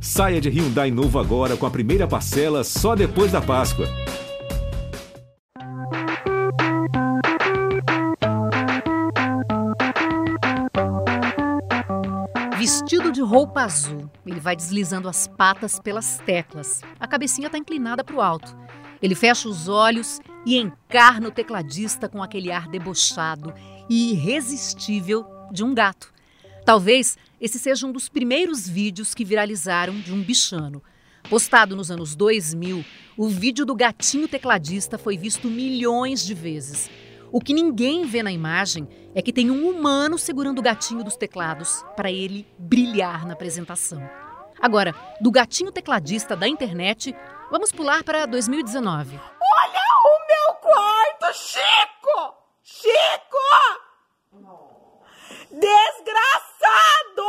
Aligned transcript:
Saia 0.00 0.40
de 0.40 0.48
Hyundai 0.48 0.90
novo 0.90 1.18
agora 1.18 1.56
com 1.56 1.66
a 1.66 1.70
primeira 1.70 2.06
parcela 2.06 2.62
só 2.62 2.94
depois 2.94 3.32
da 3.32 3.40
Páscoa. 3.40 3.86
Vestido 12.58 13.12
de 13.12 13.20
roupa 13.20 13.62
azul, 13.62 14.10
ele 14.26 14.40
vai 14.40 14.56
deslizando 14.56 15.08
as 15.08 15.26
patas 15.26 15.78
pelas 15.78 16.18
teclas. 16.26 16.82
A 16.98 17.06
cabecinha 17.06 17.46
está 17.46 17.58
inclinada 17.58 18.02
para 18.02 18.16
o 18.16 18.20
alto. 18.20 18.56
Ele 19.00 19.14
fecha 19.14 19.48
os 19.48 19.68
olhos 19.68 20.20
e 20.44 20.56
encarna 20.56 21.28
o 21.28 21.30
tecladista 21.30 22.08
com 22.08 22.22
aquele 22.22 22.50
ar 22.50 22.68
debochado 22.68 23.52
e 23.88 24.12
irresistível 24.12 25.24
de 25.52 25.62
um 25.62 25.74
gato. 25.74 26.15
Talvez 26.66 27.16
esse 27.40 27.60
seja 27.60 27.86
um 27.86 27.92
dos 27.92 28.08
primeiros 28.08 28.68
vídeos 28.68 29.14
que 29.14 29.24
viralizaram 29.24 30.00
de 30.00 30.12
um 30.12 30.20
bichano. 30.20 30.82
Postado 31.30 31.76
nos 31.76 31.92
anos 31.92 32.16
2000, 32.16 32.84
o 33.16 33.28
vídeo 33.28 33.64
do 33.64 33.72
gatinho 33.72 34.26
tecladista 34.26 34.98
foi 34.98 35.16
visto 35.16 35.48
milhões 35.48 36.26
de 36.26 36.34
vezes. 36.34 36.90
O 37.30 37.40
que 37.40 37.54
ninguém 37.54 38.04
vê 38.04 38.20
na 38.20 38.32
imagem 38.32 38.88
é 39.14 39.22
que 39.22 39.32
tem 39.32 39.48
um 39.48 39.70
humano 39.70 40.18
segurando 40.18 40.58
o 40.58 40.62
gatinho 40.62 41.04
dos 41.04 41.16
teclados 41.16 41.84
para 41.94 42.10
ele 42.10 42.44
brilhar 42.58 43.24
na 43.24 43.34
apresentação. 43.34 44.02
Agora, 44.60 44.92
do 45.20 45.30
gatinho 45.30 45.70
tecladista 45.70 46.34
da 46.34 46.48
internet, 46.48 47.14
vamos 47.48 47.70
pular 47.70 48.02
para 48.02 48.26
2019. 48.26 49.16
Olha 49.16 49.84
o 50.04 50.26
meu 50.26 50.54
quarto, 50.56 51.32
Chico! 51.32 52.34
Chico! 52.64 53.36
Desgraçado! 55.58 57.22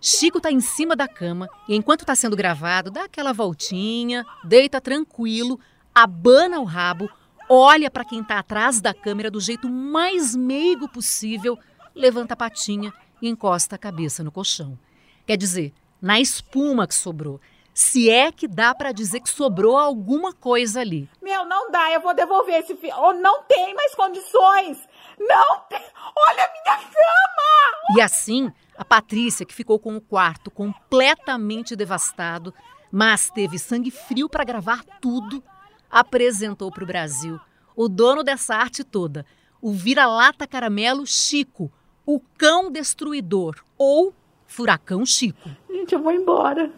Chico 0.00 0.38
está 0.38 0.50
em 0.50 0.60
cima 0.60 0.96
da 0.96 1.06
cama 1.06 1.48
e, 1.68 1.76
enquanto 1.76 2.00
está 2.00 2.14
sendo 2.14 2.34
gravado, 2.34 2.90
dá 2.90 3.04
aquela 3.04 3.32
voltinha, 3.32 4.24
deita 4.42 4.80
tranquilo, 4.80 5.60
abana 5.94 6.60
o 6.60 6.64
rabo, 6.64 7.10
olha 7.48 7.90
para 7.90 8.06
quem 8.06 8.20
está 8.20 8.38
atrás 8.38 8.80
da 8.80 8.94
câmera 8.94 9.30
do 9.30 9.38
jeito 9.38 9.68
mais 9.68 10.34
meigo 10.34 10.88
possível, 10.88 11.58
levanta 11.94 12.32
a 12.32 12.36
patinha 12.36 12.92
e 13.20 13.28
encosta 13.28 13.76
a 13.76 13.78
cabeça 13.78 14.24
no 14.24 14.32
colchão. 14.32 14.78
Quer 15.26 15.36
dizer, 15.36 15.74
na 16.00 16.18
espuma 16.18 16.86
que 16.86 16.94
sobrou. 16.94 17.38
Se 17.74 18.10
é 18.10 18.32
que 18.32 18.48
dá 18.48 18.74
para 18.74 18.92
dizer 18.92 19.20
que 19.20 19.30
sobrou 19.30 19.78
alguma 19.78 20.32
coisa 20.32 20.80
ali. 20.80 21.08
Meu, 21.22 21.46
não 21.46 21.70
dá, 21.70 21.90
eu 21.90 22.00
vou 22.00 22.14
devolver 22.14 22.60
esse 22.60 22.76
filho. 22.76 22.94
Oh, 22.98 23.12
não 23.14 23.44
tem 23.44 23.74
mais 23.74 23.94
condições. 23.94 24.78
Não 25.28 25.60
tem. 25.68 25.82
Olha 26.16 26.44
a 26.44 26.52
minha 26.52 26.78
cama! 26.78 27.96
E 27.96 28.00
assim, 28.00 28.52
a 28.76 28.84
Patrícia, 28.84 29.46
que 29.46 29.54
ficou 29.54 29.78
com 29.78 29.96
o 29.96 30.00
quarto 30.00 30.50
completamente 30.50 31.76
devastado, 31.76 32.54
mas 32.90 33.30
teve 33.30 33.58
sangue 33.58 33.90
frio 33.90 34.28
para 34.28 34.44
gravar 34.44 34.84
tudo, 35.00 35.42
apresentou 35.90 36.70
para 36.70 36.84
o 36.84 36.86
Brasil 36.86 37.38
o 37.74 37.88
dono 37.88 38.22
dessa 38.22 38.54
arte 38.54 38.84
toda, 38.84 39.24
o 39.60 39.72
vira-lata 39.72 40.46
caramelo 40.46 41.06
Chico, 41.06 41.72
o 42.04 42.20
cão 42.20 42.70
destruidor 42.70 43.56
ou 43.78 44.14
furacão 44.46 45.06
Chico. 45.06 45.48
Gente, 45.70 45.94
eu 45.94 46.02
vou 46.02 46.12
embora. 46.12 46.70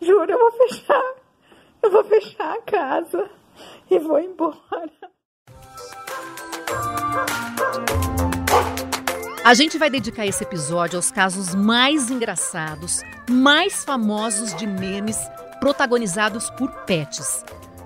Juro, 0.00 0.30
eu 0.30 0.38
vou 0.38 0.52
fechar. 0.52 1.14
Eu 1.82 1.90
vou 1.90 2.04
fechar 2.04 2.54
a 2.54 2.62
casa 2.62 3.30
e 3.90 3.98
vou 3.98 4.18
embora. 4.18 4.92
A 9.44 9.54
gente 9.54 9.78
vai 9.78 9.88
dedicar 9.88 10.26
esse 10.26 10.44
episódio 10.44 10.98
aos 10.98 11.10
casos 11.10 11.54
mais 11.54 12.10
engraçados, 12.10 13.00
mais 13.30 13.82
famosos 13.82 14.54
de 14.54 14.66
memes 14.66 15.16
protagonizados 15.58 16.50
por 16.50 16.70
pets. 16.84 17.44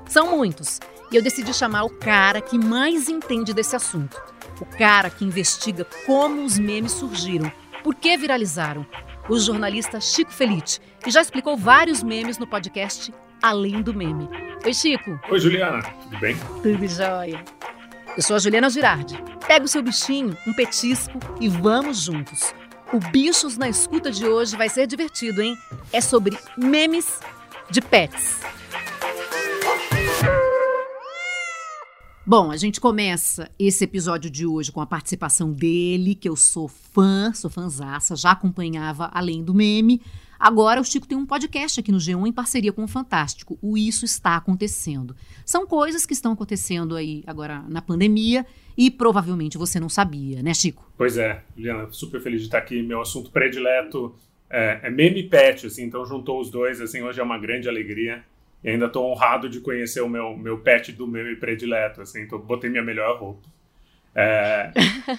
São 0.09 0.37
muitos, 0.37 0.81
e 1.13 1.17
eu 1.17 1.23
decidi 1.23 1.55
chamar 1.55 1.85
o 1.85 1.91
cara 1.91 2.41
que 2.41 2.59
mais 2.59 3.09
entende 3.09 3.55
desse 3.55 3.77
assunto. 3.77 4.21
O 4.61 4.67
cara 4.67 5.09
que 5.09 5.25
investiga 5.25 5.87
como 6.05 6.45
os 6.45 6.59
memes 6.59 6.93
surgiram, 6.93 7.51
por 7.85 7.95
que 7.95 8.17
viralizaram. 8.17 8.85
O 9.29 9.39
jornalista 9.39 10.01
Chico 10.01 10.33
Felite, 10.33 10.81
que 11.01 11.13
já 11.13 11.23
explicou 11.23 11.57
vários 11.57 12.03
memes 12.03 12.39
no 12.39 12.47
podcast 12.47 13.15
Além 13.41 13.83
do 13.83 13.95
Meme. 13.95 14.29
Oi, 14.65 14.75
Chico. 14.75 15.19
Oi, 15.31 15.39
Juliana. 15.39 15.83
Tudo 15.83 16.19
bem? 16.19 16.37
Tudo 16.61 16.89
jóia. 16.89 17.45
Eu 18.15 18.23
sou 18.23 18.37
a 18.37 18.39
Juliana 18.39 18.69
Girardi. 18.69 19.17
Pega 19.47 19.65
o 19.65 19.69
seu 19.69 19.83
bichinho, 19.83 20.37
um 20.47 20.53
petisco 20.53 21.19
e 21.41 21.49
vamos 21.49 22.03
juntos. 22.03 22.55
O 22.93 22.99
Bichos 22.99 23.57
na 23.57 23.71
Escuta 23.71 24.11
de 24.11 24.27
hoje 24.27 24.55
vai 24.55 24.69
ser 24.69 24.87
divertido, 24.87 25.41
hein? 25.41 25.57
É 25.91 25.99
sobre 25.99 26.39
memes 26.55 27.21
de 27.71 27.81
pets. 27.81 28.41
Bom, 32.25 32.51
a 32.51 32.57
gente 32.59 32.83
começa 32.83 33.51
esse 33.59 33.85
episódio 33.85 34.31
de 34.31 34.47
hoje 34.47 34.71
com 34.71 34.83
a 34.83 34.87
participação 34.87 35.51
dele, 35.51 36.15
que 36.15 36.29
eu 36.29 36.37
sou 36.37 36.69
fã, 36.69 37.33
sou 37.33 37.51
fanzaça, 37.51 38.15
já 38.15 38.33
acompanhava 38.33 39.11
além 39.15 39.43
do 39.43 39.55
meme. 39.55 40.03
Agora 40.43 40.81
o 40.81 40.85
Chico 40.85 41.07
tem 41.07 41.17
um 41.17 41.25
podcast 41.25 41.79
aqui 41.79 41.93
no 41.93 41.99
G1 41.99 42.27
em 42.27 42.33
parceria 42.33 42.73
com 42.73 42.83
o 42.83 42.89
Fantástico. 42.89 43.57
O 43.63 43.79
Isso 43.79 44.05
Está 44.05 44.35
Acontecendo. 44.35 45.15
São 45.47 45.65
coisas 45.65 46.05
que 46.05 46.13
estão 46.13 46.33
acontecendo 46.33 46.97
aí 46.97 47.23
agora 47.29 47.65
na 47.69 47.81
pandemia 47.81 48.45
e 48.77 48.91
provavelmente 48.91 49.57
você 49.57 49.79
não 49.79 49.89
sabia, 49.89 50.43
né, 50.43 50.53
Chico? 50.53 50.85
Pois 50.99 51.17
é, 51.17 51.45
Juliana, 51.57 51.87
super 51.93 52.21
feliz 52.21 52.41
de 52.41 52.49
estar 52.49 52.59
aqui. 52.59 52.83
Meu 52.83 53.01
assunto 53.01 53.31
predileto 53.31 54.17
é, 54.51 54.81
é 54.83 54.91
meme 54.91 55.23
pet, 55.23 55.69
assim, 55.69 55.85
então 55.85 56.05
juntou 56.05 56.41
os 56.41 56.51
dois, 56.51 56.81
assim, 56.81 57.03
hoje 57.03 57.21
é 57.21 57.23
uma 57.23 57.39
grande 57.39 57.69
alegria. 57.69 58.25
E 58.65 58.71
ainda 58.71 58.87
estou 58.87 59.09
honrado 59.09 59.49
de 59.49 59.61
conhecer 59.61 60.01
o 60.01 60.09
meu, 60.09 60.37
meu 60.37 60.59
pet 60.59 60.91
do 60.91 61.07
meme 61.07 61.37
predileto, 61.37 62.03
assim, 62.03 62.23
então 62.23 62.41
botei 62.41 62.69
minha 62.69 62.83
melhor 62.83 63.17
roupa. 63.17 63.49
É, 64.13 64.73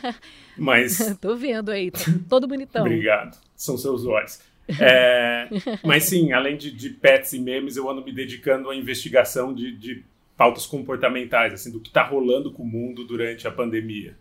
mas. 0.60 1.18
Tô 1.22 1.34
vendo 1.38 1.72
aí, 1.72 1.92
todo 2.28 2.46
bonitão. 2.46 2.82
Obrigado, 2.82 3.40
são 3.56 3.78
seus 3.78 4.06
olhos. 4.06 4.52
É, 4.80 5.48
mas 5.84 6.06
sim, 6.06 6.32
além 6.32 6.58
de, 6.58 6.72
de, 6.72 6.90
pets 6.90 7.34
e 7.34 7.40
memes, 7.40 7.76
eu 7.76 7.90
ando 7.90 8.04
me 8.04 8.12
dedicando 8.12 8.70
à 8.70 8.76
investigação 8.76 9.54
de, 9.54 9.72
de 9.76 10.04
pautas 10.38 10.66
comportamentais, 10.66 11.54
assim, 11.54 11.72
do 11.72 11.80
que 11.80 11.90
está 11.90 12.04
rolando 12.04 12.52
com 12.52 12.64
o 12.64 12.68
mundo 12.68 13.06
durante 13.06 13.48
a 13.48 13.52
pandemia. 13.52 14.16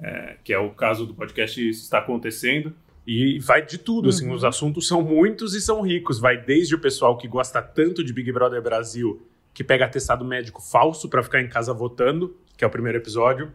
É, 0.00 0.36
que 0.44 0.52
é 0.52 0.58
o 0.58 0.70
caso 0.70 1.04
do 1.04 1.14
podcast 1.14 1.68
Isso 1.68 1.82
Está 1.82 1.98
Acontecendo. 1.98 2.72
E 3.04 3.38
vai 3.40 3.64
de 3.64 3.78
tudo, 3.78 4.10
assim, 4.10 4.28
uhum. 4.28 4.34
os 4.34 4.44
assuntos 4.44 4.86
são 4.86 5.02
muitos 5.02 5.54
e 5.54 5.60
são 5.60 5.80
ricos. 5.80 6.20
Vai 6.20 6.36
desde 6.36 6.74
o 6.74 6.78
pessoal 6.78 7.16
que 7.16 7.26
gosta 7.26 7.60
tanto 7.60 8.04
de 8.04 8.12
Big 8.12 8.30
Brother 8.30 8.62
Brasil, 8.62 9.26
que 9.52 9.64
pega 9.64 9.86
atestado 9.86 10.24
médico 10.24 10.62
falso 10.62 11.08
para 11.08 11.22
ficar 11.22 11.40
em 11.40 11.48
casa 11.48 11.72
votando, 11.72 12.36
que 12.56 12.62
é 12.62 12.66
o 12.66 12.70
primeiro 12.70 12.98
episódio, 12.98 13.50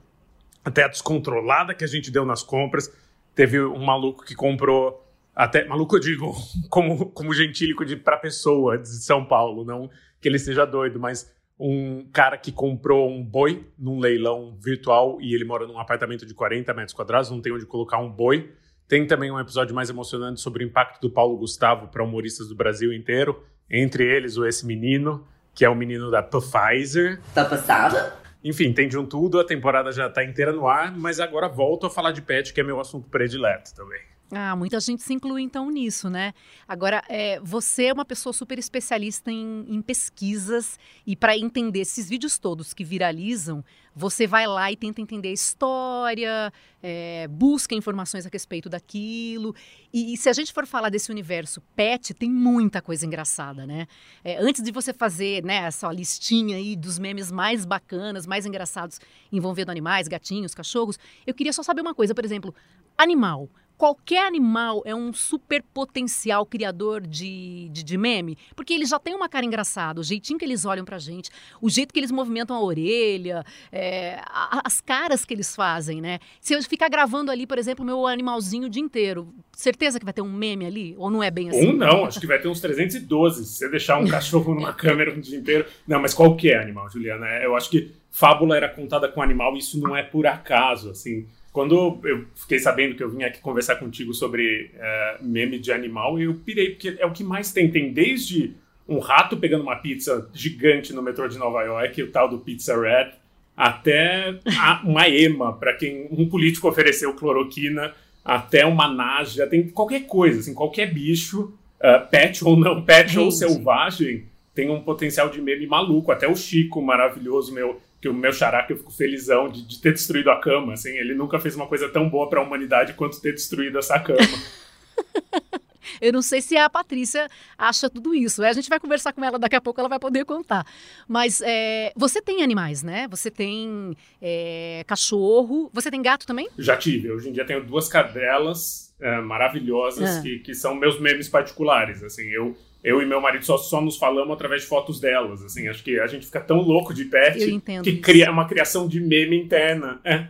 até 0.65 0.83
a 0.83 0.87
descontrolada 0.87 1.73
que 1.73 1.83
a 1.83 1.87
gente 1.87 2.09
deu 2.09 2.25
nas 2.25 2.41
compras. 2.41 2.91
Teve 3.35 3.61
um 3.61 3.83
maluco 3.85 4.25
que 4.25 4.35
comprou 4.35 5.02
até, 5.35 5.65
maluco 5.65 5.95
eu 5.95 5.99
digo, 5.99 6.33
como, 6.69 7.07
como 7.07 7.33
gentílico 7.33 7.85
de 7.85 7.95
pra 7.95 8.17
pessoa 8.17 8.77
de 8.77 8.87
São 8.87 9.25
Paulo, 9.25 9.63
não 9.63 9.89
que 10.21 10.29
ele 10.29 10.39
seja 10.39 10.65
doido, 10.65 10.99
mas 10.99 11.29
um 11.59 12.05
cara 12.11 12.37
que 12.37 12.51
comprou 12.51 13.09
um 13.09 13.23
boi 13.23 13.67
num 13.77 13.99
leilão 13.99 14.57
virtual 14.59 15.19
e 15.21 15.33
ele 15.35 15.43
mora 15.43 15.67
num 15.67 15.77
apartamento 15.77 16.25
de 16.25 16.33
40 16.33 16.73
metros 16.73 16.93
quadrados, 16.93 17.29
não 17.29 17.41
tem 17.41 17.51
onde 17.51 17.65
colocar 17.65 17.99
um 17.99 18.09
boi. 18.09 18.51
Tem 18.87 19.05
também 19.05 19.31
um 19.31 19.39
episódio 19.39 19.75
mais 19.75 19.89
emocionante 19.89 20.41
sobre 20.41 20.63
o 20.63 20.67
impacto 20.67 21.01
do 21.01 21.09
Paulo 21.09 21.37
Gustavo 21.37 21.87
para 21.87 22.03
humoristas 22.03 22.47
do 22.47 22.55
Brasil 22.55 22.93
inteiro, 22.93 23.43
entre 23.69 24.03
eles 24.03 24.37
o 24.37 24.45
Esse 24.45 24.65
Menino, 24.65 25.25
que 25.53 25.63
é 25.63 25.69
o 25.69 25.75
menino 25.75 26.09
da 26.09 26.23
Pfizer. 26.23 27.21
Tá 27.33 27.45
passada? 27.45 28.15
Enfim, 28.43 28.73
tem 28.73 28.87
de 28.87 28.97
um 28.97 29.05
tudo, 29.05 29.39
a 29.39 29.43
temporada 29.43 29.91
já 29.91 30.09
tá 30.09 30.23
inteira 30.23 30.51
no 30.51 30.67
ar, 30.67 30.95
mas 30.97 31.19
agora 31.19 31.47
volto 31.47 31.85
a 31.85 31.89
falar 31.89 32.11
de 32.11 32.21
pet, 32.21 32.53
que 32.53 32.59
é 32.59 32.63
meu 32.63 32.79
assunto 32.79 33.09
predileto 33.09 33.73
também. 33.73 34.12
Ah, 34.35 34.55
muita 34.55 34.79
gente 34.79 35.03
se 35.03 35.13
inclui 35.13 35.43
então 35.43 35.69
nisso, 35.69 36.09
né? 36.09 36.33
Agora, 36.67 37.03
é, 37.07 37.39
você 37.39 37.85
é 37.85 37.93
uma 37.93 38.03
pessoa 38.03 38.33
super 38.33 38.57
especialista 38.57 39.31
em, 39.31 39.63
em 39.67 39.79
pesquisas 39.79 40.79
e 41.05 41.15
para 41.15 41.37
entender 41.37 41.81
esses 41.81 42.09
vídeos 42.09 42.39
todos 42.39 42.73
que 42.73 42.83
viralizam, 42.83 43.63
você 43.95 44.25
vai 44.25 44.47
lá 44.47 44.71
e 44.71 44.75
tenta 44.75 45.01
entender 45.01 45.29
a 45.29 45.33
história, 45.33 46.51
é, 46.81 47.27
busca 47.27 47.75
informações 47.75 48.25
a 48.25 48.29
respeito 48.31 48.67
daquilo. 48.69 49.55
E, 49.93 50.15
e, 50.15 50.17
se 50.17 50.27
a 50.29 50.33
gente 50.33 50.51
for 50.51 50.65
falar 50.65 50.89
desse 50.89 51.11
universo 51.11 51.61
pet, 51.75 52.11
tem 52.15 52.31
muita 52.31 52.81
coisa 52.81 53.05
engraçada, 53.05 53.67
né? 53.67 53.87
É, 54.23 54.39
antes 54.39 54.63
de 54.63 54.71
você 54.71 54.91
fazer 54.93 55.43
né, 55.43 55.57
essa 55.57 55.91
listinha 55.91 56.57
aí 56.57 56.75
dos 56.75 56.97
memes 56.97 57.31
mais 57.31 57.65
bacanas, 57.65 58.25
mais 58.25 58.47
engraçados 58.47 58.99
envolvendo 59.31 59.69
animais, 59.69 60.07
gatinhos, 60.07 60.55
cachorros, 60.55 60.97
eu 61.27 61.35
queria 61.35 61.53
só 61.53 61.61
saber 61.61 61.81
uma 61.81 61.93
coisa, 61.93 62.15
por 62.15 62.25
exemplo, 62.25 62.55
animal. 62.97 63.47
Qualquer 63.77 64.25
animal 64.25 64.81
é 64.85 64.95
um 64.95 65.11
super 65.13 65.63
potencial 65.73 66.45
criador 66.45 67.01
de, 67.01 67.69
de, 67.69 67.83
de, 67.83 67.97
meme, 67.97 68.37
porque 68.55 68.73
eles 68.73 68.89
já 68.89 68.99
têm 68.99 69.15
uma 69.15 69.29
cara 69.29 69.45
engraçada, 69.45 69.99
o 69.99 70.03
jeitinho 70.03 70.39
que 70.39 70.45
eles 70.45 70.65
olham 70.65 70.85
pra 70.85 70.97
gente, 70.97 71.29
o 71.61 71.69
jeito 71.69 71.93
que 71.93 71.99
eles 71.99 72.11
movimentam 72.11 72.55
a 72.55 72.61
orelha, 72.61 73.43
é, 73.71 74.19
a, 74.25 74.61
as 74.65 74.81
caras 74.81 75.25
que 75.25 75.33
eles 75.33 75.55
fazem, 75.55 76.01
né? 76.01 76.19
Se 76.39 76.53
eu 76.53 76.63
ficar 76.63 76.89
gravando 76.89 77.31
ali, 77.31 77.45
por 77.45 77.57
exemplo, 77.57 77.85
meu 77.85 78.07
animalzinho 78.07 78.67
o 78.67 78.69
dia 78.69 78.81
inteiro, 78.81 79.33
certeza 79.51 79.99
que 79.99 80.05
vai 80.05 80.13
ter 80.13 80.21
um 80.21 80.31
meme 80.31 80.65
ali? 80.65 80.95
Ou 80.97 81.09
não 81.09 81.23
é 81.23 81.31
bem 81.31 81.49
assim? 81.49 81.69
Um 81.69 81.73
não, 81.73 82.05
acho 82.05 82.19
que 82.19 82.27
vai 82.27 82.39
ter 82.39 82.47
uns 82.47 82.59
312. 82.59 83.45
Se 83.45 83.57
você 83.57 83.69
deixar 83.69 83.99
um 83.99 84.07
cachorro 84.07 84.53
numa 84.53 84.73
câmera 84.73 85.11
o 85.11 85.21
dia 85.21 85.37
inteiro. 85.37 85.65
Não, 85.87 86.01
mas 86.01 86.13
qualquer 86.13 86.61
animal, 86.61 86.89
Juliana. 86.89 87.25
Eu 87.41 87.55
acho 87.55 87.69
que 87.69 87.93
fábula 88.09 88.57
era 88.57 88.69
contada 88.69 89.07
com 89.07 89.21
animal, 89.21 89.55
e 89.55 89.59
isso 89.59 89.79
não 89.79 89.95
é 89.95 90.03
por 90.03 90.27
acaso, 90.27 90.89
assim. 90.89 91.27
Quando 91.53 92.01
eu 92.03 92.25
fiquei 92.35 92.57
sabendo 92.57 92.95
que 92.95 93.03
eu 93.03 93.11
vim 93.11 93.23
aqui 93.23 93.39
conversar 93.39 93.75
contigo 93.75 94.11
sobre 94.11 94.71
uh, 94.73 95.23
meme 95.23 95.59
de 95.59 95.71
animal, 95.71 96.19
eu 96.19 96.33
pirei, 96.33 96.71
porque 96.71 96.95
é 96.97 97.05
o 97.05 97.11
que 97.11 97.23
mais 97.23 97.53
tem. 97.53 97.69
Tem 97.69 97.93
desde 97.93 98.55
um 98.89 98.97
rato 98.97 99.37
pegando 99.37 99.61
uma 99.61 99.75
pizza 99.75 100.27
gigante 100.33 100.91
no 100.91 101.03
metrô 101.03 101.27
de 101.27 101.37
Nova 101.37 101.61
York, 101.61 102.01
o 102.01 102.11
tal 102.11 102.27
do 102.27 102.39
Pizza 102.39 102.75
Red, 102.75 103.11
até 103.55 104.39
uma 104.83 105.07
ema, 105.07 105.53
para 105.53 105.75
quem 105.75 106.07
um 106.09 106.27
político 106.27 106.67
ofereceu 106.67 107.13
cloroquina, 107.13 107.93
até 108.25 108.65
uma 108.65 108.91
naja, 108.91 109.45
tem 109.45 109.69
qualquer 109.69 110.07
coisa, 110.07 110.39
assim, 110.39 110.55
qualquer 110.55 110.91
bicho, 110.91 111.53
uh, 111.79 112.09
pet 112.09 112.43
ou 112.43 112.57
não 112.57 112.81
pet 112.83 113.19
ou 113.19 113.29
selvagem, 113.29 114.25
tem 114.55 114.71
um 114.71 114.81
potencial 114.81 115.29
de 115.29 115.39
meme 115.39 115.67
maluco. 115.67 116.11
Até 116.11 116.27
o 116.27 116.35
Chico, 116.35 116.81
maravilhoso, 116.81 117.53
meu 117.53 117.79
que 118.03 118.09
o 118.09 118.13
meu 118.13 118.33
xará, 118.33 118.63
que 118.63 118.73
eu 118.73 118.77
fico 118.77 118.91
felizão 118.91 119.47
de, 119.47 119.65
de, 119.65 119.79
ter 119.79 119.93
destruído 119.93 120.29
a 120.29 120.37
cama, 120.37 120.73
assim, 120.73 120.89
ele 120.89 121.15
nunca 121.15 121.39
fez 121.39 121.55
uma 121.55 121.65
coisa 121.65 121.87
tão 121.87 122.09
boa 122.09 122.29
para 122.29 122.41
a 122.41 122.43
humanidade 122.43 122.95
quanto 122.95 123.21
ter 123.21 123.31
destruído 123.31 123.79
essa 123.79 123.97
cama. 123.97 124.19
Eu 126.01 126.11
não 126.11 126.21
sei 126.21 126.41
se 126.41 126.57
a 126.57 126.69
Patrícia 126.69 127.29
acha 127.57 127.89
tudo 127.89 128.13
isso. 128.13 128.43
A 128.43 128.51
gente 128.51 128.67
vai 128.67 128.77
conversar 128.77 129.13
com 129.13 129.23
ela 129.23 129.39
daqui 129.39 129.55
a 129.55 129.61
pouco, 129.61 129.79
ela 129.79 129.87
vai 129.87 129.99
poder 129.99 130.25
contar. 130.25 130.65
Mas 131.07 131.39
é, 131.41 131.93
você 131.95 132.21
tem 132.21 132.43
animais, 132.43 132.83
né? 132.83 133.07
Você 133.09 133.31
tem 133.31 133.95
é, 134.21 134.83
cachorro. 134.85 135.69
Você 135.71 135.89
tem 135.89 136.01
gato 136.01 136.25
também? 136.25 136.49
Já 136.57 136.75
tive. 136.75 137.09
Hoje 137.09 137.29
em 137.29 137.31
dia 137.31 137.45
tenho 137.45 137.63
duas 137.63 137.87
cadelas 137.87 138.93
é, 138.99 139.21
maravilhosas 139.21 140.17
ah. 140.17 140.21
que, 140.21 140.39
que 140.39 140.53
são 140.53 140.75
meus 140.75 140.99
memes 140.99 141.29
particulares. 141.29 142.03
Assim, 142.03 142.23
eu 142.23 142.57
eu 142.83 143.01
e 143.01 143.05
meu 143.05 143.21
marido 143.21 143.45
só, 143.45 143.57
só 143.57 143.79
nos 143.79 143.97
falamos 143.97 144.33
através 144.33 144.63
de 144.63 144.67
fotos 144.67 144.99
delas, 144.99 145.41
assim, 145.41 145.67
acho 145.69 145.83
que 145.83 145.99
a 145.99 146.07
gente 146.07 146.25
fica 146.25 146.41
tão 146.41 146.57
louco 146.57 146.93
de 146.93 147.05
pet 147.05 147.37
que 147.81 147.89
isso. 147.89 148.01
cria 148.01 148.29
uma 148.29 148.45
criação 148.45 148.87
de 148.87 148.99
meme 148.99 149.41
interna. 149.41 150.01
É. 150.03 150.27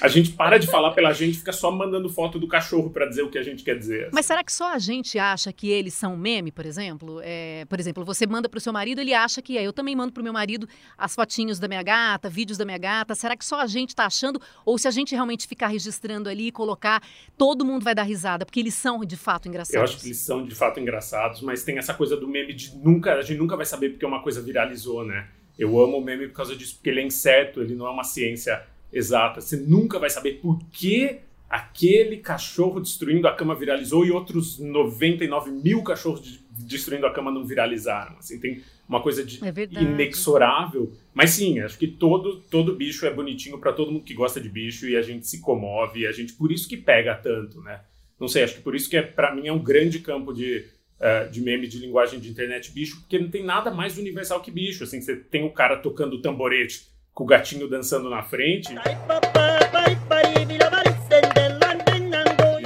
A 0.00 0.08
gente 0.08 0.32
para 0.32 0.58
de 0.58 0.66
falar 0.66 0.92
pela 0.92 1.12
gente, 1.12 1.38
fica 1.38 1.52
só 1.52 1.70
mandando 1.70 2.08
foto 2.08 2.38
do 2.38 2.48
cachorro 2.48 2.90
para 2.90 3.06
dizer 3.06 3.22
o 3.22 3.30
que 3.30 3.38
a 3.38 3.42
gente 3.42 3.62
quer 3.62 3.78
dizer. 3.78 4.08
Mas 4.12 4.26
será 4.26 4.42
que 4.42 4.52
só 4.52 4.72
a 4.72 4.78
gente 4.78 5.18
acha 5.18 5.52
que 5.52 5.70
eles 5.70 5.94
são 5.94 6.16
meme, 6.16 6.50
por 6.50 6.64
exemplo? 6.64 7.20
É, 7.22 7.64
por 7.66 7.78
exemplo, 7.78 8.04
você 8.04 8.26
manda 8.26 8.48
para 8.48 8.58
o 8.58 8.60
seu 8.60 8.72
marido, 8.72 9.00
ele 9.00 9.12
acha 9.12 9.42
que 9.42 9.58
é. 9.58 9.62
Eu 9.62 9.72
também 9.72 9.94
mando 9.94 10.12
para 10.12 10.20
o 10.20 10.24
meu 10.24 10.32
marido 10.32 10.66
as 10.96 11.14
fotinhos 11.14 11.58
da 11.58 11.68
minha 11.68 11.82
gata, 11.82 12.28
vídeos 12.28 12.56
da 12.56 12.64
minha 12.64 12.78
gata. 12.78 13.14
Será 13.14 13.36
que 13.36 13.44
só 13.44 13.60
a 13.60 13.66
gente 13.66 13.90
está 13.90 14.06
achando? 14.06 14.40
Ou 14.64 14.78
se 14.78 14.88
a 14.88 14.90
gente 14.90 15.14
realmente 15.14 15.46
ficar 15.46 15.68
registrando 15.68 16.28
ali 16.28 16.48
e 16.48 16.52
colocar, 16.52 17.02
todo 17.36 17.64
mundo 17.64 17.84
vai 17.84 17.94
dar 17.94 18.04
risada? 18.04 18.46
Porque 18.46 18.60
eles 18.60 18.74
são 18.74 19.04
de 19.04 19.16
fato 19.16 19.48
engraçados. 19.48 19.74
Eu 19.74 19.82
acho 19.82 19.98
que 19.98 20.06
eles 20.06 20.18
são 20.18 20.44
de 20.44 20.54
fato 20.54 20.80
engraçados, 20.80 21.42
mas 21.42 21.62
tem 21.62 21.78
essa 21.78 21.92
coisa 21.92 22.16
do 22.16 22.26
meme 22.26 22.54
de 22.54 22.74
nunca, 22.76 23.14
a 23.14 23.22
gente 23.22 23.38
nunca 23.38 23.56
vai 23.56 23.66
saber 23.66 23.90
porque 23.90 24.06
uma 24.06 24.22
coisa 24.22 24.40
viralizou, 24.40 25.04
né? 25.04 25.28
Eu 25.58 25.80
amo 25.80 25.98
o 25.98 26.04
meme 26.04 26.26
por 26.28 26.34
causa 26.34 26.56
disso, 26.56 26.74
porque 26.74 26.90
ele 26.90 27.00
é 27.00 27.04
incerto, 27.04 27.60
ele 27.60 27.74
não 27.74 27.86
é 27.86 27.90
uma 27.90 28.02
ciência 28.02 28.60
exata. 28.94 29.40
Você 29.40 29.56
nunca 29.56 29.98
vai 29.98 30.08
saber 30.08 30.40
por 30.40 30.58
que 30.70 31.20
aquele 31.50 32.16
cachorro 32.16 32.80
destruindo 32.80 33.28
a 33.28 33.34
cama 33.34 33.54
viralizou 33.54 34.04
e 34.04 34.10
outros 34.10 34.58
99 34.58 35.50
mil 35.50 35.82
cachorros 35.82 36.40
destruindo 36.50 37.06
a 37.06 37.12
cama 37.12 37.30
não 37.30 37.44
viralizaram. 37.44 38.16
Assim, 38.18 38.40
tem 38.40 38.62
uma 38.88 39.02
coisa 39.02 39.24
de 39.24 39.40
é 39.44 39.82
inexorável. 39.82 40.92
Mas 41.12 41.30
sim, 41.30 41.60
acho 41.60 41.78
que 41.78 41.86
todo, 41.86 42.40
todo 42.50 42.74
bicho 42.76 43.06
é 43.06 43.12
bonitinho 43.12 43.58
para 43.58 43.72
todo 43.72 43.92
mundo 43.92 44.04
que 44.04 44.14
gosta 44.14 44.40
de 44.40 44.48
bicho 44.48 44.88
e 44.88 44.96
a 44.96 45.02
gente 45.02 45.26
se 45.26 45.40
comove, 45.40 46.06
a 46.06 46.12
gente 46.12 46.32
por 46.32 46.50
isso 46.50 46.68
que 46.68 46.76
pega 46.76 47.14
tanto, 47.14 47.60
né? 47.60 47.80
Não 48.18 48.28
sei, 48.28 48.44
acho 48.44 48.56
que 48.56 48.62
por 48.62 48.74
isso 48.74 48.88
que 48.88 48.96
é, 48.96 49.02
para 49.02 49.34
mim 49.34 49.48
é 49.48 49.52
um 49.52 49.62
grande 49.62 49.98
campo 49.98 50.32
de, 50.32 50.64
uh, 51.00 51.30
de 51.30 51.40
meme 51.40 51.66
de 51.66 51.78
linguagem 51.78 52.20
de 52.20 52.30
internet 52.30 52.70
bicho, 52.72 53.00
porque 53.00 53.18
não 53.18 53.28
tem 53.28 53.44
nada 53.44 53.70
mais 53.70 53.98
universal 53.98 54.40
que 54.40 54.50
bicho. 54.50 54.84
Assim, 54.84 55.00
você 55.00 55.16
tem 55.16 55.44
o 55.44 55.50
cara 55.50 55.76
tocando 55.76 56.20
tamborete 56.22 56.93
com 57.14 57.24
o 57.24 57.26
gatinho 57.26 57.68
dançando 57.68 58.10
na 58.10 58.22
frente. 58.22 58.74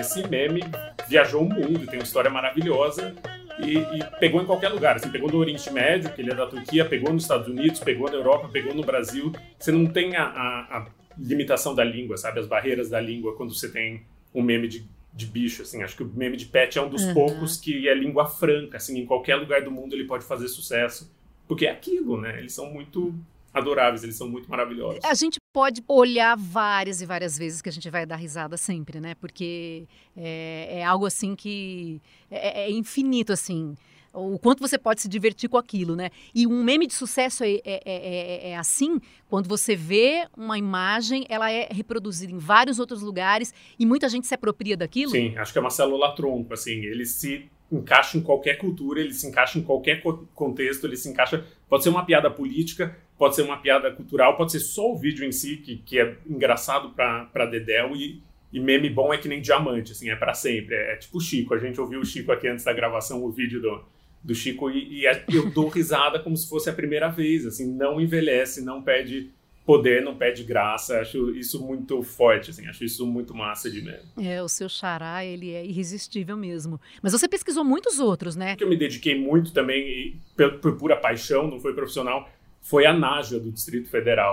Esse 0.01 0.27
meme 0.27 0.63
viajou 1.07 1.43
o 1.43 1.49
mundo, 1.49 1.87
tem 1.87 1.99
uma 1.99 2.05
história 2.05 2.31
maravilhosa 2.31 3.15
e, 3.61 3.79
e, 3.79 4.05
pegou 4.19 4.41
em 4.41 4.47
qualquer 4.47 4.71
lugar. 4.71 4.97
Assim, 4.97 5.11
pegou 5.11 5.31
no 5.31 5.39
Oriente 5.39 5.71
Médio, 5.71 6.13
que 6.13 6.23
ele 6.23 6.33
é 6.33 6.35
da 6.35 6.47
Turquia, 6.47 6.85
pegou 6.85 7.13
nos 7.13 7.25
Estados 7.25 7.47
Unidos, 7.47 7.81
pegou 7.81 8.09
na 8.09 8.17
Europa, 8.17 8.49
pegou 8.49 8.75
no 8.75 8.83
Brasil. 8.83 9.33
Você 9.59 9.71
não 9.71 9.87
tem 9.87 10.17
a, 10.17 10.25
a, 10.25 10.79
a 10.79 10.87
limitação 11.19 11.75
da 11.75 11.85
língua, 11.85 12.17
sabe? 12.17 12.41
As 12.41 12.47
barreiras 12.47 12.89
da 12.89 13.01
língua 13.01 13.37
quando 13.37 13.55
você 13.55 13.71
tem 13.71 14.03
um 14.35 14.43
meme 14.43 14.67
de, 14.67 14.87
de 15.13 15.27
bicho, 15.27 15.63
assim. 15.63 15.83
Acho 15.83 15.97
que 15.97 16.03
o 16.03 16.11
meme 16.15 16.39
de 16.39 16.47
pet 16.47 16.79
é 16.79 16.83
um 16.83 16.89
dos 16.89 17.03
uhum. 17.05 17.15
poucos 17.15 17.59
que 17.59 17.87
é 17.87 17.95
língua 17.95 18.27
franca, 18.27 18.79
assim. 18.79 18.99
Em 18.99 19.05
qualquer 19.05 19.37
lugar 19.37 19.63
do 19.63 19.71
mundo 19.71 19.95
ele 19.95 20.05
pode 20.05 20.25
fazer 20.25 20.49
sucesso. 20.49 21.13
Porque 21.47 21.67
é 21.67 21.71
aquilo, 21.71 22.19
né? 22.19 22.39
Eles 22.39 22.55
são 22.55 22.71
muito 22.71 23.15
adoráveis, 23.53 24.03
eles 24.03 24.17
são 24.17 24.29
muito 24.29 24.51
maravilhosos. 24.51 25.05
A 25.05 25.15
gente 25.15 25.39
pode 25.53 25.83
olhar 25.89 26.37
várias 26.37 27.01
e 27.01 27.07
várias 27.07 27.37
vezes 27.37 27.63
que 27.63 27.69
a 27.69 27.73
gente 27.73 27.89
vai 27.91 28.05
dar 28.05 28.17
risada 28.17 28.57
sempre, 28.57 29.01
né? 29.01 29.15
Porque 29.15 29.87
é, 30.17 30.79
é 30.79 30.85
algo 30.85 31.07
assim 31.07 31.35
que 31.35 32.01
é, 32.31 32.65
é, 32.65 32.71
infinito, 32.71 33.33
assim. 33.33 33.77
O 34.13 34.39
quanto 34.39 34.61
você 34.61 34.79
pode 34.79 35.03
se 35.03 35.09
divertir 35.09 35.49
com 35.49 35.57
aquilo, 35.59 35.95
né? 35.95 36.11
E 36.35 36.47
um 36.47 36.65
meme 36.65 36.87
de 36.87 36.95
sucesso 36.95 37.45
é, 37.45 37.61
é, 37.65 37.83
é, 37.85 38.51
é 38.51 38.57
assim, 38.57 39.01
quando 39.29 39.49
você 39.49 39.77
vê 39.77 40.27
uma 40.37 40.59
imagem, 40.59 41.27
ela 41.29 41.51
é 41.51 41.69
reproduzida 41.71 42.33
em 42.33 42.39
vários 42.39 42.79
outros 42.79 43.03
lugares 43.03 43.53
e 43.79 43.85
muita 43.85 44.09
gente 44.09 44.27
se 44.27 44.35
apropria 44.35 44.77
daquilo. 44.77 45.11
Sim, 45.11 45.37
acho 45.37 45.53
que 45.53 45.59
é 45.59 45.61
uma 45.61 45.71
célula 45.71 46.15
tronco, 46.15 46.55
assim. 46.55 46.85
Ele 46.85 47.05
se 47.05 47.49
encaixa 47.71 48.17
em 48.17 48.23
qualquer 48.23 48.57
cultura, 48.57 49.01
ele 49.01 49.13
se 49.13 49.27
encaixa 49.27 49.59
em 49.59 49.63
qualquer 49.63 50.03
contexto, 50.35 50.87
ele 50.87 50.97
se 50.97 51.09
encaixa. 51.09 51.47
Pode 51.69 51.83
ser 51.83 51.91
uma 51.91 52.05
piada 52.05 52.31
política, 52.31 52.97
pode 53.19 53.35
ser 53.35 53.43
uma 53.43 53.59
piada 53.59 53.91
cultural, 53.91 54.37
pode 54.37 54.53
ser 54.53 54.61
só 54.61 54.93
o 54.93 54.97
vídeo 54.97 55.27
em 55.27 55.33
si, 55.33 55.57
que, 55.57 55.77
que 55.79 55.99
é 55.99 56.17
engraçado 56.27 56.91
para 56.91 57.47
Dedéu, 57.47 57.97
e, 57.97 58.23
e 58.53 58.61
meme 58.61 58.89
bom 58.89 59.13
é 59.13 59.19
que 59.19 59.29
nem 59.29 59.41
diamante, 59.41 59.93
assim, 59.93 60.09
é 60.09 60.17
para 60.17 60.33
sempre. 60.33 60.75
É, 60.75 60.93
é, 60.93 60.97
tipo 60.97 61.19
o 61.19 61.21
Chico, 61.21 61.53
a 61.53 61.59
gente 61.59 61.81
ouviu 61.81 62.01
o 62.01 62.05
Chico 62.05 62.31
aqui 62.31 62.47
antes 62.47 62.65
da 62.65 62.73
gravação, 62.73 63.25
o 63.25 63.31
vídeo 63.31 63.61
do, 63.61 63.85
do 64.23 64.35
Chico, 64.35 64.71
e, 64.71 65.01
e 65.01 65.07
é, 65.07 65.25
eu 65.29 65.51
dou 65.51 65.69
risada 65.69 66.21
como 66.21 66.37
se 66.37 66.49
fosse 66.49 66.71
a 66.71 66.73
primeira 66.73 67.09
vez, 67.09 67.45
assim, 67.45 67.67
não 67.67 68.01
envelhece, 68.01 68.65
não 68.65 68.81
perde 68.81 69.31
poder 69.69 70.03
não 70.03 70.17
pede 70.17 70.45
graça. 70.45 70.99
Acho 70.99 71.31
isso 71.37 71.63
muito 71.63 72.03
forte, 72.03 72.51
assim. 72.51 72.67
Acho 72.67 72.85
isso 72.87 73.07
muito 73.07 73.35
massa 73.35 73.71
de 73.71 73.83
ver. 73.83 74.01
É, 74.17 74.43
o 74.43 74.49
seu 74.49 74.67
xará, 74.67 75.23
ele 75.23 75.53
é 75.53 75.63
irresistível 75.63 76.39
mesmo. 76.39 76.81
Mas 77.03 77.13
você 77.13 77.29
pesquisou 77.29 77.63
muitos 77.63 77.99
outros, 77.99 78.35
né? 78.35 78.57
Que 78.57 78.65
eu 78.65 78.69
me 78.69 78.79
dediquei 78.79 79.15
muito 79.15 79.53
também, 79.53 79.87
e, 79.87 80.17
por, 80.35 80.59
por 80.59 80.79
pura 80.79 80.97
paixão, 80.97 81.47
não 81.47 81.61
foi 81.61 81.75
profissional, 81.75 82.27
foi 82.61 82.87
a 82.87 82.93
Naja 82.93 83.39
do 83.39 83.51
Distrito 83.51 83.89
Federal. 83.89 84.33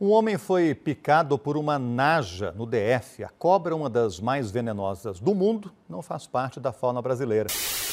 Um 0.00 0.10
homem 0.10 0.38
foi 0.38 0.76
picado 0.76 1.36
por 1.36 1.56
uma 1.56 1.76
naja 1.76 2.52
no 2.52 2.64
DF. 2.66 3.24
A 3.24 3.28
cobra, 3.28 3.74
uma 3.74 3.90
das 3.90 4.20
mais 4.20 4.48
venenosas 4.48 5.18
do 5.18 5.34
mundo, 5.34 5.72
não 5.88 6.02
faz 6.02 6.24
parte 6.24 6.60
da 6.60 6.72
fauna 6.72 7.02
brasileira. 7.02 7.48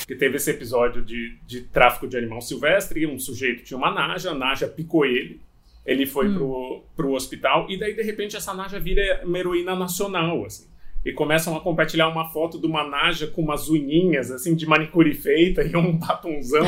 Que 0.05 0.15
teve 0.15 0.35
esse 0.35 0.51
episódio 0.51 1.03
de, 1.03 1.39
de 1.47 1.61
tráfico 1.61 2.07
de 2.07 2.15
animal 2.15 2.41
silvestre, 2.41 3.07
um 3.07 3.17
sujeito 3.17 3.63
tinha 3.63 3.77
uma 3.77 3.91
naja, 3.91 4.31
a 4.31 4.35
naja 4.35 4.67
picou 4.67 5.03
ele, 5.03 5.41
ele 5.85 6.05
foi 6.05 6.27
hum. 6.29 6.33
pro, 6.35 6.83
pro 6.95 7.13
hospital 7.13 7.67
e 7.69 7.79
daí, 7.79 7.95
de 7.95 8.01
repente, 8.01 8.35
essa 8.35 8.53
Naja 8.53 8.79
vira 8.79 9.21
uma 9.23 9.37
heroína 9.37 9.75
nacional, 9.75 10.43
assim. 10.45 10.67
E 11.05 11.13
começam 11.13 11.55
a 11.55 11.61
compartilhar 11.61 12.07
uma 12.07 12.29
foto 12.29 12.59
de 12.59 12.65
uma 12.65 12.83
Naja 12.87 13.27
com 13.27 13.41
umas 13.41 13.69
unhinhas, 13.69 14.31
assim, 14.31 14.55
de 14.55 14.65
manicure 14.65 15.13
feita 15.13 15.63
e 15.63 15.75
um 15.75 15.97
batonzão, 15.97 16.65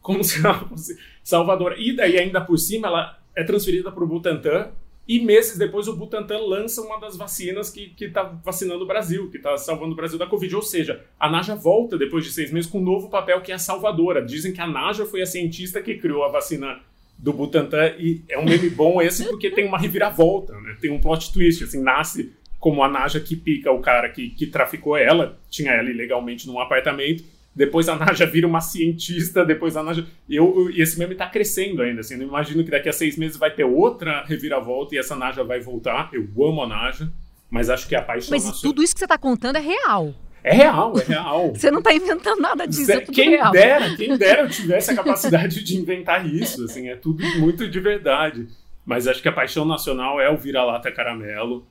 como 0.00 0.22
se 0.24 0.38
ela 0.44 0.54
fosse 0.68 0.98
salvadora. 1.22 1.76
E 1.78 1.94
daí, 1.94 2.18
ainda 2.18 2.40
por 2.40 2.58
cima, 2.58 2.88
ela 2.88 3.18
é 3.34 3.44
transferida 3.44 3.90
para 3.92 4.04
o 4.04 4.06
Butantan 4.06 4.70
e 5.10 5.18
meses 5.18 5.58
depois 5.58 5.88
o 5.88 5.96
Butantan 5.96 6.38
lança 6.38 6.80
uma 6.82 7.00
das 7.00 7.16
vacinas 7.16 7.68
que 7.68 7.92
está 7.98 8.22
vacinando 8.22 8.84
o 8.84 8.86
Brasil, 8.86 9.28
que 9.28 9.38
está 9.38 9.56
salvando 9.56 9.92
o 9.92 9.96
Brasil 9.96 10.16
da 10.16 10.26
Covid. 10.26 10.54
Ou 10.54 10.62
seja, 10.62 11.04
a 11.18 11.28
Naja 11.28 11.56
volta 11.56 11.98
depois 11.98 12.24
de 12.24 12.30
seis 12.30 12.52
meses 12.52 12.70
com 12.70 12.78
um 12.78 12.84
novo 12.84 13.08
papel 13.08 13.40
que 13.40 13.50
é 13.50 13.56
a 13.56 13.58
salvadora. 13.58 14.24
Dizem 14.24 14.52
que 14.52 14.60
a 14.60 14.68
Naja 14.68 15.04
foi 15.04 15.20
a 15.20 15.26
cientista 15.26 15.82
que 15.82 15.96
criou 15.96 16.22
a 16.22 16.28
vacina 16.28 16.80
do 17.18 17.32
Butantan 17.32 17.94
e 17.98 18.22
é 18.28 18.38
um 18.38 18.44
meme 18.44 18.70
bom 18.70 19.02
esse 19.02 19.24
porque 19.24 19.50
tem 19.50 19.66
uma 19.66 19.78
reviravolta, 19.78 20.58
né? 20.60 20.76
Tem 20.80 20.92
um 20.92 21.00
plot 21.00 21.32
twist, 21.32 21.64
assim, 21.64 21.82
nasce 21.82 22.32
como 22.60 22.82
a 22.82 22.88
Naja 22.88 23.18
que 23.18 23.34
pica 23.34 23.72
o 23.72 23.80
cara 23.80 24.08
que, 24.10 24.30
que 24.30 24.46
traficou 24.46 24.96
ela, 24.96 25.38
tinha 25.50 25.72
ela 25.72 25.90
ilegalmente 25.90 26.46
num 26.46 26.60
apartamento, 26.60 27.24
depois 27.54 27.88
a 27.88 27.96
Naja 27.96 28.26
vira 28.26 28.46
uma 28.46 28.60
cientista, 28.60 29.44
depois 29.44 29.76
a 29.76 29.82
Naja... 29.82 30.06
Eu, 30.28 30.70
e 30.70 30.80
esse 30.80 30.98
meme 30.98 31.14
tá 31.14 31.28
crescendo 31.28 31.82
ainda, 31.82 32.00
assim, 32.00 32.14
eu 32.14 32.22
imagino 32.22 32.64
que 32.64 32.70
daqui 32.70 32.88
a 32.88 32.92
seis 32.92 33.16
meses 33.16 33.36
vai 33.36 33.50
ter 33.50 33.64
outra 33.64 34.24
reviravolta 34.24 34.94
e 34.94 34.98
essa 34.98 35.16
Naja 35.16 35.42
vai 35.42 35.60
voltar, 35.60 36.10
eu 36.12 36.28
amo 36.44 36.62
a 36.62 36.68
Naja, 36.68 37.12
Mas 37.50 37.68
acho 37.68 37.88
que 37.88 37.96
a 37.96 38.02
paixão 38.02 38.30
Mas 38.30 38.44
nacional... 38.44 38.72
tudo 38.72 38.82
isso 38.82 38.94
que 38.94 39.00
você 39.00 39.04
está 39.04 39.18
contando 39.18 39.56
é 39.56 39.60
real. 39.60 40.14
É 40.42 40.54
real, 40.54 40.94
é 40.98 41.04
real. 41.04 41.52
Você 41.54 41.70
não 41.70 41.80
está 41.80 41.92
inventando 41.92 42.40
nada 42.40 42.66
disso, 42.66 42.90
é 42.90 43.00
tudo 43.00 43.14
quem 43.14 43.30
real. 43.30 43.52
dera, 43.52 43.94
quem 43.94 44.16
dera 44.16 44.42
eu 44.42 44.48
tivesse 44.48 44.90
a 44.90 44.94
capacidade 44.94 45.62
de 45.62 45.76
inventar 45.76 46.26
isso, 46.26 46.64
assim, 46.64 46.88
é 46.88 46.96
tudo 46.96 47.22
muito 47.38 47.68
de 47.68 47.78
verdade. 47.78 48.48
Mas 48.84 49.06
acho 49.06 49.20
que 49.20 49.28
a 49.28 49.32
paixão 49.32 49.64
nacional 49.64 50.18
é 50.20 50.30
o 50.30 50.38
vira-lata 50.38 50.90
caramelo, 50.90 51.66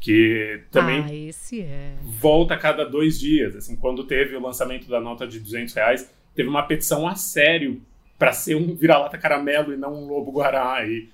que 0.00 0.60
também 0.70 1.04
Ah, 1.04 1.14
esse 1.14 1.62
é. 1.62 1.96
volta 2.02 2.54
a 2.54 2.58
cada 2.58 2.84
dois 2.84 3.18
dias. 3.18 3.56
Assim, 3.56 3.76
quando 3.76 4.04
teve 4.04 4.36
o 4.36 4.40
lançamento 4.40 4.88
da 4.88 5.00
nota 5.00 5.26
de 5.26 5.40
200 5.40 5.74
reais, 5.74 6.12
teve 6.34 6.48
uma 6.48 6.62
petição 6.62 7.06
a 7.06 7.14
sério 7.14 7.82
para 8.18 8.32
ser 8.32 8.54
um 8.54 8.74
vira-lata 8.74 9.18
caramelo 9.18 9.72
e 9.72 9.76
não 9.76 9.94
um 9.94 10.06
lobo 10.06 10.32
guará. 10.32 10.86
E, 10.86 11.08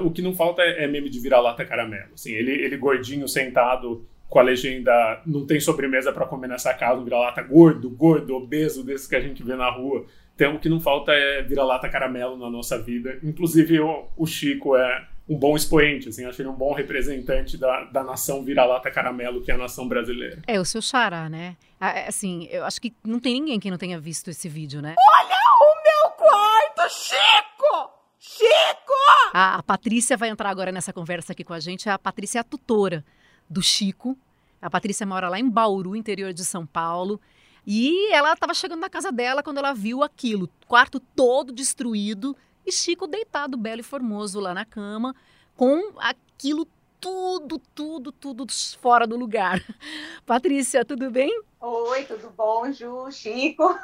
o 0.00 0.10
que 0.10 0.22
não 0.22 0.34
falta 0.34 0.62
é 0.62 0.86
meme 0.86 1.08
de 1.08 1.20
vira-lata 1.20 1.64
caramelo. 1.64 2.14
Assim, 2.14 2.32
ele, 2.32 2.52
ele 2.52 2.76
gordinho 2.76 3.28
sentado 3.28 4.04
com 4.28 4.38
a 4.38 4.42
legenda 4.42 5.22
não 5.24 5.46
tem 5.46 5.58
sobremesa 5.58 6.12
para 6.12 6.26
comer 6.26 6.48
nessa 6.48 6.74
casa, 6.74 7.00
um 7.00 7.04
vira-lata 7.04 7.40
gordo, 7.42 7.88
gordo, 7.88 8.34
obeso, 8.36 8.84
desse 8.84 9.08
que 9.08 9.16
a 9.16 9.20
gente 9.20 9.42
vê 9.42 9.56
na 9.56 9.70
rua. 9.70 10.04
Então, 10.34 10.54
o 10.54 10.58
que 10.58 10.68
não 10.68 10.80
falta 10.80 11.12
é 11.12 11.42
vira-lata 11.42 11.88
caramelo 11.88 12.36
na 12.36 12.50
nossa 12.50 12.80
vida. 12.80 13.18
Inclusive, 13.22 13.80
o, 13.80 14.06
o 14.16 14.26
Chico 14.26 14.76
é 14.76 15.07
um 15.28 15.38
bom 15.38 15.54
expoente, 15.54 16.08
assim, 16.08 16.24
acho 16.24 16.40
ele 16.40 16.48
um 16.48 16.54
bom 16.54 16.72
representante 16.72 17.58
da, 17.58 17.84
da 17.84 18.02
nação 18.02 18.42
vira-lata 18.42 18.90
caramelo, 18.90 19.42
que 19.42 19.50
é 19.50 19.54
a 19.54 19.58
nação 19.58 19.86
brasileira. 19.86 20.42
É 20.46 20.58
o 20.58 20.64
seu 20.64 20.80
xará, 20.80 21.28
né? 21.28 21.56
Ah, 21.78 21.90
é, 21.90 22.08
Assim, 22.08 22.48
eu 22.50 22.64
acho 22.64 22.80
que 22.80 22.94
não 23.04 23.20
tem 23.20 23.34
ninguém 23.34 23.60
que 23.60 23.70
não 23.70 23.76
tenha 23.76 24.00
visto 24.00 24.30
esse 24.30 24.48
vídeo, 24.48 24.80
né? 24.80 24.94
O 24.98 25.82
meu 25.84 26.10
quarto, 26.12 26.94
Chico! 26.94 27.90
Chico! 28.18 28.94
A, 29.34 29.56
a 29.56 29.62
Patrícia 29.62 30.16
vai 30.16 30.30
entrar 30.30 30.48
agora 30.48 30.72
nessa 30.72 30.92
conversa 30.92 31.32
aqui 31.32 31.44
com 31.44 31.52
a 31.52 31.60
gente. 31.60 31.90
A 31.90 31.98
Patrícia 31.98 32.38
é 32.38 32.40
a 32.40 32.44
tutora 32.44 33.04
do 33.48 33.60
Chico. 33.60 34.16
A 34.62 34.70
Patrícia 34.70 35.06
mora 35.06 35.28
lá 35.28 35.38
em 35.38 35.48
Bauru, 35.48 35.94
interior 35.94 36.32
de 36.32 36.44
São 36.44 36.66
Paulo. 36.66 37.20
E 37.66 38.10
ela 38.14 38.32
estava 38.32 38.54
chegando 38.54 38.80
na 38.80 38.88
casa 38.88 39.12
dela 39.12 39.42
quando 39.42 39.58
ela 39.58 39.74
viu 39.74 40.02
aquilo, 40.02 40.48
quarto 40.66 40.98
todo 40.98 41.52
destruído 41.52 42.34
e 42.68 42.72
Chico 42.72 43.06
deitado, 43.06 43.56
belo 43.56 43.80
e 43.80 43.84
formoso 43.84 44.38
lá 44.40 44.52
na 44.52 44.64
cama, 44.64 45.14
com 45.56 45.94
aquilo 45.98 46.68
tudo, 47.00 47.58
tudo, 47.74 48.12
tudo 48.12 48.46
fora 48.80 49.06
do 49.06 49.16
lugar. 49.16 49.60
Patrícia, 50.26 50.84
tudo 50.84 51.10
bem? 51.10 51.30
Oi, 51.60 52.04
tudo 52.04 52.30
bom, 52.36 52.70
Ju, 52.70 53.10
Chico? 53.10 53.74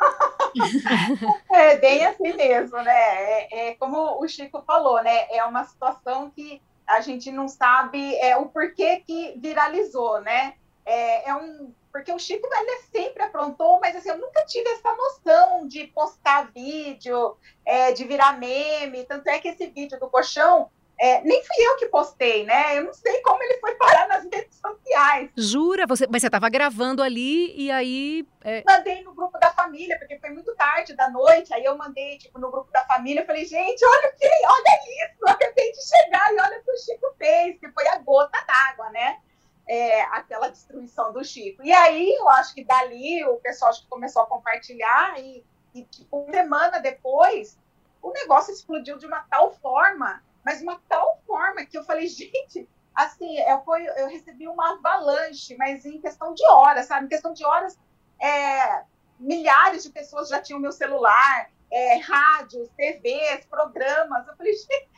é 1.50 1.76
bem 1.78 2.04
assim 2.04 2.34
mesmo, 2.34 2.76
né? 2.76 2.92
É, 2.92 3.68
é 3.68 3.74
como 3.76 4.22
o 4.22 4.28
Chico 4.28 4.62
falou, 4.66 5.02
né? 5.02 5.28
É 5.30 5.42
uma 5.44 5.64
situação 5.64 6.30
que 6.30 6.60
a 6.86 7.00
gente 7.00 7.32
não 7.32 7.48
sabe 7.48 8.14
é, 8.16 8.36
o 8.36 8.46
porquê 8.46 9.02
que 9.06 9.34
viralizou, 9.38 10.20
né? 10.20 10.54
É, 10.84 11.30
é 11.30 11.34
um 11.34 11.72
porque 11.94 12.12
o 12.12 12.18
Chico 12.18 12.48
ele 12.52 12.76
sempre 12.90 13.22
aprontou, 13.22 13.78
mas 13.78 13.94
assim, 13.94 14.08
eu 14.08 14.18
nunca 14.18 14.44
tive 14.44 14.68
essa 14.68 14.92
noção 14.96 15.68
de 15.68 15.86
postar 15.86 16.50
vídeo, 16.52 17.36
é, 17.64 17.92
de 17.92 18.04
virar 18.04 18.36
meme. 18.36 19.04
Tanto 19.04 19.28
é 19.28 19.38
que 19.38 19.46
esse 19.46 19.68
vídeo 19.68 20.00
do 20.00 20.10
colchão 20.10 20.68
é, 20.98 21.20
nem 21.20 21.40
fui 21.44 21.64
eu 21.64 21.76
que 21.76 21.86
postei, 21.86 22.44
né? 22.44 22.76
Eu 22.76 22.86
não 22.86 22.92
sei 22.92 23.22
como 23.22 23.40
ele 23.44 23.60
foi 23.60 23.76
parar 23.76 24.08
nas 24.08 24.24
redes 24.24 24.58
sociais. 24.58 25.30
Jura? 25.36 25.86
Você, 25.86 26.08
mas 26.08 26.20
você 26.20 26.26
estava 26.26 26.48
gravando 26.48 27.00
ali 27.00 27.54
e 27.56 27.70
aí. 27.70 28.26
É... 28.42 28.64
Mandei 28.66 29.04
no 29.04 29.14
grupo 29.14 29.38
da 29.38 29.52
família, 29.52 29.96
porque 29.96 30.18
foi 30.18 30.30
muito 30.30 30.52
tarde 30.56 30.96
da 30.96 31.08
noite. 31.08 31.54
Aí 31.54 31.64
eu 31.64 31.78
mandei 31.78 32.18
tipo, 32.18 32.40
no 32.40 32.50
grupo 32.50 32.72
da 32.72 32.84
família. 32.86 33.24
Falei, 33.24 33.44
gente, 33.44 33.84
olha 33.84 34.08
o 34.08 34.16
que, 34.18 34.26
olha 34.26 35.06
isso. 35.06 35.14
Eu 35.22 35.28
acabei 35.28 35.70
de 35.70 35.88
chegar 35.88 36.34
e 36.34 36.40
olha 36.40 36.58
o 36.58 36.64
que 36.64 36.72
o 36.72 36.76
Chico 36.76 37.14
fez, 37.16 37.60
que 37.60 37.70
foi 37.70 37.86
a 37.86 37.98
gota 37.98 38.44
d'água, 38.48 38.90
né? 38.90 39.18
É, 39.66 40.02
aquela 40.02 40.48
destruição 40.48 41.12
do 41.12 41.24
Chico. 41.24 41.62
E 41.64 41.72
aí, 41.72 42.14
eu 42.14 42.28
acho 42.28 42.54
que 42.54 42.64
dali 42.64 43.24
o 43.24 43.36
pessoal 43.36 43.70
acho 43.70 43.82
que 43.82 43.88
começou 43.88 44.22
a 44.22 44.26
compartilhar 44.26 45.18
e, 45.18 45.44
e 45.74 45.84
tipo, 45.84 46.18
uma 46.18 46.32
semana 46.32 46.78
depois, 46.80 47.58
o 48.02 48.12
negócio 48.12 48.52
explodiu 48.52 48.98
de 48.98 49.06
uma 49.06 49.20
tal 49.30 49.52
forma, 49.52 50.22
mas 50.44 50.60
uma 50.60 50.78
tal 50.88 51.18
forma 51.26 51.64
que 51.64 51.78
eu 51.78 51.84
falei, 51.84 52.06
gente, 52.06 52.68
assim, 52.94 53.38
eu, 53.40 53.60
foi, 53.62 53.86
eu 53.86 54.08
recebi 54.08 54.46
uma 54.46 54.74
avalanche, 54.74 55.56
mas 55.56 55.86
em 55.86 55.98
questão 55.98 56.34
de 56.34 56.46
horas, 56.46 56.86
sabe? 56.86 57.06
Em 57.06 57.08
questão 57.08 57.32
de 57.32 57.44
horas, 57.44 57.78
é, 58.20 58.84
milhares 59.18 59.82
de 59.82 59.90
pessoas 59.90 60.28
já 60.28 60.40
tinham 60.40 60.60
meu 60.60 60.72
celular, 60.72 61.50
é, 61.70 61.96
rádios, 61.96 62.68
TVs, 62.76 63.46
programas. 63.46 64.26
Eu 64.28 64.36
falei, 64.36 64.52
gente, 64.52 64.88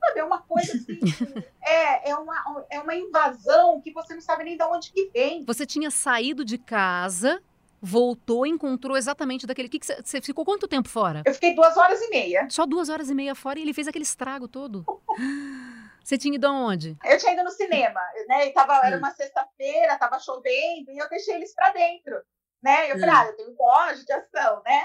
sabe, 0.00 0.20
é 0.20 0.24
uma 0.24 0.42
coisa 0.42 0.72
assim, 0.72 0.98
é, 1.62 2.10
é, 2.10 2.16
uma, 2.16 2.64
é 2.70 2.80
uma 2.80 2.94
invasão 2.94 3.80
que 3.80 3.92
você 3.92 4.14
não 4.14 4.20
sabe 4.20 4.44
nem 4.44 4.56
de 4.56 4.64
onde 4.64 4.90
que 4.92 5.10
vem. 5.10 5.44
Você 5.44 5.64
tinha 5.66 5.90
saído 5.90 6.44
de 6.44 6.58
casa, 6.58 7.42
voltou, 7.80 8.46
encontrou 8.46 8.96
exatamente 8.96 9.46
daquele. 9.46 9.68
Que 9.68 9.78
você, 9.78 10.20
ficou 10.20 10.44
quanto 10.44 10.68
tempo 10.68 10.88
fora? 10.88 11.22
Eu 11.24 11.34
fiquei 11.34 11.54
duas 11.54 11.76
horas 11.76 12.00
e 12.00 12.08
meia. 12.10 12.48
Só 12.50 12.66
duas 12.66 12.88
horas 12.88 13.08
e 13.10 13.14
meia 13.14 13.34
fora 13.34 13.58
e 13.58 13.62
ele 13.62 13.74
fez 13.74 13.86
aquele 13.86 14.04
estrago 14.04 14.48
todo. 14.48 14.84
Você 16.02 16.16
tinha 16.18 16.34
ido 16.34 16.46
aonde? 16.46 16.96
Eu 17.04 17.18
tinha 17.18 17.34
ido 17.34 17.44
no 17.44 17.50
cinema, 17.50 18.00
né? 18.26 18.48
E 18.48 18.52
tava, 18.52 18.84
era 18.84 18.96
uma 18.96 19.12
sexta-feira, 19.12 19.98
tava 19.98 20.18
chovendo, 20.18 20.90
e 20.90 20.98
eu 20.98 21.08
deixei 21.08 21.34
eles 21.34 21.54
para 21.54 21.72
dentro, 21.72 22.20
né? 22.62 22.90
Eu 22.90 22.98
falei, 22.98 23.14
ah, 23.14 23.26
eu 23.26 23.36
tenho 23.36 23.54
dó 23.54 23.92
de 23.92 24.12
ação, 24.12 24.62
né? 24.64 24.82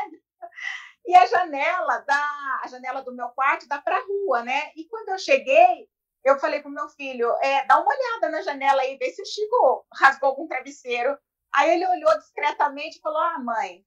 E 1.07 1.15
a 1.15 1.25
janela 1.25 2.00
da 2.00 2.59
a 2.63 2.67
janela 2.67 3.01
do 3.03 3.13
meu 3.15 3.29
quarto 3.29 3.67
dá 3.67 3.79
para 3.81 3.97
a 3.97 4.05
rua, 4.05 4.43
né? 4.43 4.71
E 4.75 4.85
quando 4.89 5.09
eu 5.09 5.19
cheguei, 5.19 5.88
eu 6.24 6.39
falei 6.39 6.62
pro 6.62 6.71
meu 6.71 6.88
filho, 6.89 7.31
é, 7.41 7.65
dá 7.65 7.79
uma 7.79 7.91
olhada 7.93 8.29
na 8.29 8.41
janela 8.41 8.81
aí, 8.81 8.97
vê 8.97 9.12
se 9.12 9.21
o 9.21 9.25
Chico 9.25 9.85
rasgou 9.93 10.29
algum 10.29 10.47
travesseiro. 10.47 11.17
Aí 11.53 11.71
ele 11.71 11.88
olhou 11.88 12.17
discretamente 12.19 12.97
e 12.97 13.01
falou: 13.01 13.19
"Ah, 13.19 13.39
mãe, 13.39 13.85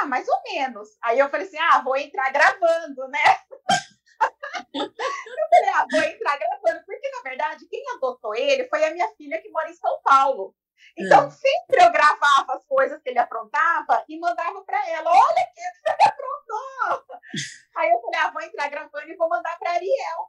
ah, 0.00 0.06
mais 0.06 0.28
ou 0.28 0.42
menos". 0.52 0.88
Aí 1.02 1.18
eu 1.18 1.30
falei 1.30 1.46
assim: 1.46 1.58
"Ah, 1.58 1.82
vou 1.82 1.96
entrar 1.96 2.30
gravando, 2.32 3.08
né?" 3.08 3.20
eu 5.38 5.48
falei: 5.50 5.70
"Ah, 5.74 5.86
vou 5.90 6.02
entrar 6.02 6.36
gravando", 6.38 6.84
porque 6.86 7.10
na 7.10 7.22
verdade 7.22 7.66
quem 7.68 7.82
adotou 7.96 8.34
ele 8.34 8.68
foi 8.68 8.84
a 8.84 8.92
minha 8.92 9.08
filha 9.16 9.40
que 9.42 9.50
mora 9.50 9.70
em 9.70 9.74
São 9.74 10.00
Paulo. 10.02 10.54
Então, 10.96 11.30
sempre 11.30 11.84
eu 11.84 11.90
gravava 11.90 12.54
as 12.54 12.64
coisas 12.66 13.00
que 13.02 13.10
ele 13.10 13.18
aprontava 13.18 14.04
e 14.08 14.18
mandava 14.18 14.62
para 14.62 14.88
ela: 14.90 15.10
olha 15.10 15.46
que 15.54 15.60
você 15.60 16.08
aprontou. 16.08 17.16
Aí 17.76 17.90
eu 17.90 18.00
falei: 18.00 18.20
ah, 18.20 18.30
vou 18.30 18.42
entrar 18.42 18.68
gravando 18.68 19.08
e 19.08 19.16
vou 19.16 19.28
mandar 19.28 19.58
para 19.58 19.72
Ariel. 19.72 20.28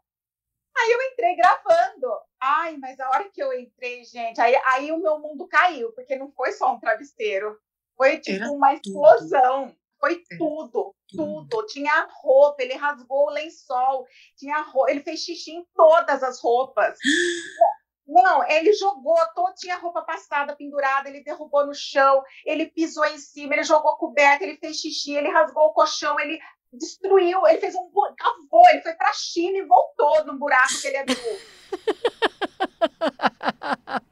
Aí 0.78 0.92
eu 0.92 1.02
entrei 1.04 1.36
gravando. 1.36 2.08
Ai, 2.42 2.76
mas 2.78 3.00
a 3.00 3.08
hora 3.10 3.30
que 3.32 3.42
eu 3.42 3.54
entrei, 3.58 4.04
gente, 4.04 4.42
aí, 4.42 4.56
aí 4.68 4.92
o 4.92 4.98
meu 4.98 5.20
mundo 5.20 5.48
caiu, 5.48 5.92
porque 5.94 6.16
não 6.18 6.32
foi 6.32 6.52
só 6.52 6.74
um 6.74 6.80
travesseiro. 6.80 7.58
Foi 7.96 8.20
tipo 8.20 8.44
Era 8.44 8.52
uma 8.52 8.70
tudo. 8.74 8.82
explosão. 8.88 9.76
Foi 10.00 10.12
Era 10.14 10.38
tudo, 10.38 10.94
tudo. 11.08 11.48
tudo. 11.50 11.66
Tinha 11.68 12.08
roupa, 12.22 12.62
ele 12.62 12.74
rasgou 12.74 13.28
o 13.28 13.30
lençol, 13.30 14.06
tinha 14.36 14.60
roupa, 14.62 14.92
ele 14.92 15.00
fez 15.00 15.22
xixi 15.22 15.52
em 15.52 15.66
todas 15.74 16.22
as 16.22 16.42
roupas. 16.42 16.98
Não, 18.08 18.48
ele 18.48 18.72
jogou, 18.74 19.18
todo, 19.34 19.56
tinha 19.56 19.78
roupa 19.78 20.02
passada, 20.04 20.56
pendurada, 20.56 21.10
ele 21.10 21.24
derrubou 21.24 21.66
no 21.66 21.74
chão, 21.74 22.24
ele 22.46 22.68
pisou 22.68 23.04
em 23.06 23.18
cima, 23.18 23.54
ele 23.56 23.64
jogou 23.64 23.98
coberta, 23.98 24.44
ele 24.44 24.58
fez 24.58 24.78
xixi, 24.78 25.16
ele 25.16 25.32
rasgou 25.32 25.64
o 25.66 25.74
colchão, 25.74 26.20
ele 26.20 26.40
destruiu, 26.72 27.48
ele 27.48 27.60
fez 27.60 27.74
um 27.74 27.90
bu- 27.90 28.14
cavou, 28.16 28.70
ele 28.70 28.82
foi 28.82 28.94
pra 28.94 29.12
China 29.14 29.58
e 29.58 29.66
voltou 29.66 30.24
no 30.26 30.38
buraco 30.38 30.82
que 30.82 30.88
ele 30.88 30.98
abriu. 30.98 31.18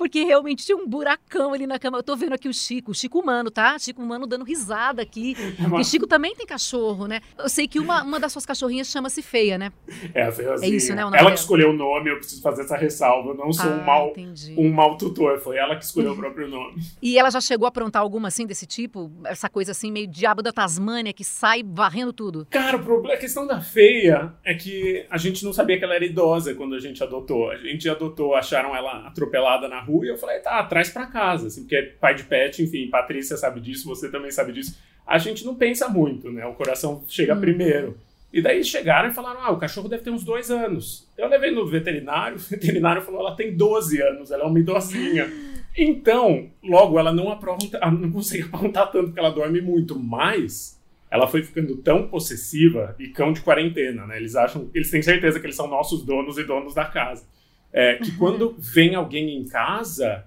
É 0.00 0.02
porque 0.02 0.24
realmente 0.24 0.64
tinha 0.64 0.76
um 0.78 0.88
buracão 0.88 1.52
ali 1.52 1.66
na 1.66 1.78
cama. 1.78 1.98
Eu 1.98 2.02
tô 2.02 2.16
vendo 2.16 2.32
aqui 2.32 2.48
o 2.48 2.54
Chico, 2.54 2.90
o 2.90 2.94
Chico 2.94 3.18
humano, 3.18 3.50
tá? 3.50 3.78
Chico 3.78 4.00
humano 4.02 4.26
dando 4.26 4.44
risada 4.44 5.02
aqui. 5.02 5.36
Porque 5.68 5.84
Chico 5.84 6.06
também 6.06 6.34
tem 6.34 6.46
cachorro, 6.46 7.06
né? 7.06 7.20
Eu 7.38 7.48
sei 7.50 7.68
que 7.68 7.78
uma, 7.78 8.02
uma 8.02 8.18
das 8.18 8.32
suas 8.32 8.46
cachorrinhas 8.46 8.88
chama-se 8.88 9.20
Feia, 9.20 9.58
né? 9.58 9.70
É, 10.14 10.22
a 10.22 10.32
Feiozinha. 10.32 10.72
É 10.72 10.74
isso, 10.74 10.94
né, 10.94 11.02
Ela 11.02 11.32
que 11.32 11.38
escolheu 11.38 11.70
o 11.70 11.72
nome, 11.74 12.10
eu 12.10 12.16
preciso 12.16 12.40
fazer 12.40 12.62
essa 12.62 12.76
ressalva. 12.76 13.30
Eu 13.30 13.34
não 13.34 13.52
sou 13.52 13.70
um 13.70 13.80
Ah, 13.80 13.84
mau 13.84 14.08
entendi. 14.08 14.54
um 14.56 14.72
mau 14.72 14.96
tutor, 14.96 15.38
foi 15.38 15.58
ela 15.58 15.76
que 15.76 15.84
escolheu 15.84 16.12
o 16.12 16.16
próprio 16.16 16.48
nome. 16.48 16.80
E 17.02 17.18
ela 17.18 17.30
já 17.30 17.40
chegou 17.40 17.66
a 17.66 17.68
aprontar 17.68 18.00
alguma 18.00 18.28
assim 18.28 18.46
desse 18.46 18.66
tipo? 18.66 19.12
Essa 19.24 19.48
coisa 19.50 19.72
assim, 19.72 19.92
meio 19.92 20.06
diabo 20.06 20.42
da 20.42 20.52
Tasmânia, 20.52 21.12
que 21.12 21.24
sai 21.24 21.62
varrendo 21.62 22.12
tudo. 22.12 22.46
Cara, 22.50 22.78
o 22.78 22.82
problema, 22.82 23.14
a 23.14 23.18
questão 23.18 23.46
da 23.46 23.60
feia 23.60 24.32
é 24.42 24.54
que 24.54 25.04
a 25.10 25.18
gente 25.18 25.44
não 25.44 25.52
sabia 25.52 25.78
que 25.78 25.84
ela 25.84 25.94
era 25.94 26.04
idosa 26.06 26.54
quando 26.54 26.74
a 26.74 26.80
gente 26.80 27.02
adotou. 27.02 27.50
A 27.50 27.56
gente 27.58 27.88
adotou, 27.88 28.34
acharam 28.34 28.74
ela 28.74 29.06
atropelada 29.06 29.68
na 29.68 29.80
rua 29.80 29.89
e 30.04 30.08
eu 30.08 30.16
falei, 30.16 30.38
tá, 30.40 30.62
traz 30.64 30.90
pra 30.90 31.06
casa, 31.06 31.48
assim, 31.48 31.62
porque 31.62 31.94
pai 32.00 32.14
de 32.14 32.24
pet, 32.24 32.62
enfim, 32.62 32.88
Patrícia 32.88 33.36
sabe 33.36 33.60
disso, 33.60 33.88
você 33.88 34.10
também 34.10 34.30
sabe 34.30 34.52
disso. 34.52 34.78
A 35.06 35.18
gente 35.18 35.44
não 35.44 35.54
pensa 35.54 35.88
muito, 35.88 36.30
né? 36.30 36.46
O 36.46 36.54
coração 36.54 37.02
chega 37.08 37.34
primeiro. 37.34 37.98
E 38.32 38.40
daí 38.40 38.62
chegaram 38.62 39.10
e 39.10 39.12
falaram, 39.12 39.40
ah, 39.40 39.50
o 39.50 39.58
cachorro 39.58 39.88
deve 39.88 40.04
ter 40.04 40.10
uns 40.10 40.22
dois 40.22 40.50
anos. 40.50 41.08
Eu 41.18 41.28
levei 41.28 41.50
no 41.50 41.66
veterinário, 41.66 42.36
o 42.38 42.40
veterinário 42.40 43.02
falou, 43.02 43.20
ela 43.20 43.34
tem 43.34 43.56
12 43.56 44.00
anos, 44.00 44.30
ela 44.30 44.44
é 44.44 44.46
uma 44.46 44.60
idosinha. 44.60 45.28
Então, 45.76 46.48
logo, 46.62 46.98
ela 46.98 47.12
não 47.12 47.30
apronta, 47.30 47.78
ela 47.78 47.90
não 47.90 48.10
consegue 48.10 48.44
aprontar 48.44 48.90
tanto 48.90 49.06
porque 49.06 49.20
ela 49.20 49.30
dorme 49.30 49.60
muito, 49.60 49.98
mas 49.98 50.80
ela 51.10 51.26
foi 51.26 51.42
ficando 51.42 51.76
tão 51.78 52.06
possessiva 52.06 52.94
e 52.98 53.08
cão 53.08 53.32
de 53.32 53.40
quarentena, 53.40 54.06
né? 54.06 54.16
Eles 54.16 54.36
acham, 54.36 54.70
eles 54.72 54.90
têm 54.90 55.02
certeza 55.02 55.40
que 55.40 55.46
eles 55.46 55.56
são 55.56 55.66
nossos 55.66 56.04
donos 56.04 56.38
e 56.38 56.44
donos 56.44 56.72
da 56.72 56.84
casa. 56.84 57.24
É, 57.72 57.96
que 57.96 58.16
quando 58.16 58.54
vem 58.58 58.94
alguém 58.94 59.36
em 59.36 59.44
casa, 59.44 60.24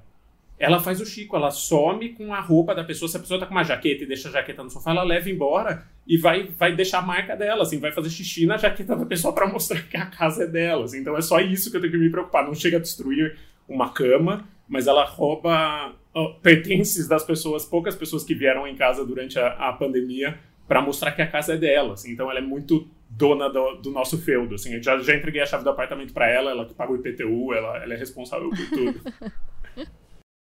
ela 0.58 0.80
faz 0.80 1.02
o 1.02 1.06
Chico, 1.06 1.36
ela 1.36 1.52
some 1.52 2.10
com 2.10 2.34
a 2.34 2.40
roupa 2.40 2.74
da 2.74 2.84
pessoa. 2.84 3.10
Se 3.10 3.18
a 3.18 3.20
pessoa 3.20 3.40
tá 3.40 3.46
com 3.46 3.52
uma 3.52 3.64
jaqueta 3.64 4.04
e 4.04 4.08
deixa 4.08 4.30
a 4.30 4.32
jaqueta 4.32 4.64
no 4.64 4.70
sofá, 4.70 4.92
ela 4.92 5.04
leva 5.04 5.30
embora 5.30 5.86
e 6.08 6.18
vai, 6.18 6.48
vai 6.58 6.76
deixar 6.76 7.00
a 7.00 7.02
marca 7.02 7.36
dela, 7.36 7.64
assim, 7.64 7.80
vai 7.80 7.92
fazer 7.92 8.10
xixi 8.10 8.46
na 8.46 8.58
jaqueta 8.58 8.96
da 8.96 9.06
pessoa 9.06 9.34
para 9.34 9.48
mostrar 9.48 9.82
que 9.84 9.98
a 9.98 10.06
casa 10.06 10.44
é 10.44 10.48
dela. 10.48 10.86
Assim. 10.86 11.00
Então 11.00 11.18
é 11.18 11.22
só 11.22 11.40
isso 11.40 11.70
que 11.70 11.78
eu 11.78 11.82
tenho 11.82 11.92
que 11.92 12.00
me 12.00 12.10
preocupar. 12.10 12.46
Não 12.46 12.54
chega 12.54 12.78
a 12.78 12.80
destruir 12.80 13.38
uma 13.68 13.90
cama, 13.90 14.48
mas 14.68 14.88
ela 14.88 15.04
rouba 15.04 15.94
pertences 16.42 17.08
das 17.08 17.24
pessoas, 17.24 17.66
poucas 17.66 17.96
pessoas 17.96 18.24
que 18.24 18.36
vieram 18.36 18.68
em 18.68 18.76
casa 18.76 19.06
durante 19.06 19.40
a, 19.40 19.48
a 19.48 19.74
pandemia, 19.74 20.38
para 20.68 20.82
mostrar 20.82 21.12
que 21.12 21.22
a 21.22 21.28
casa 21.28 21.56
é 21.56 21.58
dela. 21.58 21.96
Assim. 21.96 22.12
Então 22.12 22.30
ela 22.30 22.40
é 22.40 22.44
muito 22.44 22.88
dona 23.17 23.50
do, 23.50 23.75
do 23.75 23.91
nosso 23.91 24.17
feudo. 24.17 24.55
Assim. 24.55 24.74
Eu 24.74 24.84
já, 24.84 25.00
já 25.00 25.15
entreguei 25.15 25.41
a 25.41 25.46
chave 25.46 25.63
do 25.63 25.70
apartamento 25.70 26.13
para 26.13 26.29
ela, 26.29 26.51
ela 26.51 26.65
que 26.65 26.74
paga 26.74 26.91
o 26.91 26.96
IPTU, 26.96 27.53
ela, 27.53 27.77
ela 27.84 27.93
é 27.93 27.98
responsável 27.98 28.50
por 28.50 28.70
tudo. 28.70 29.01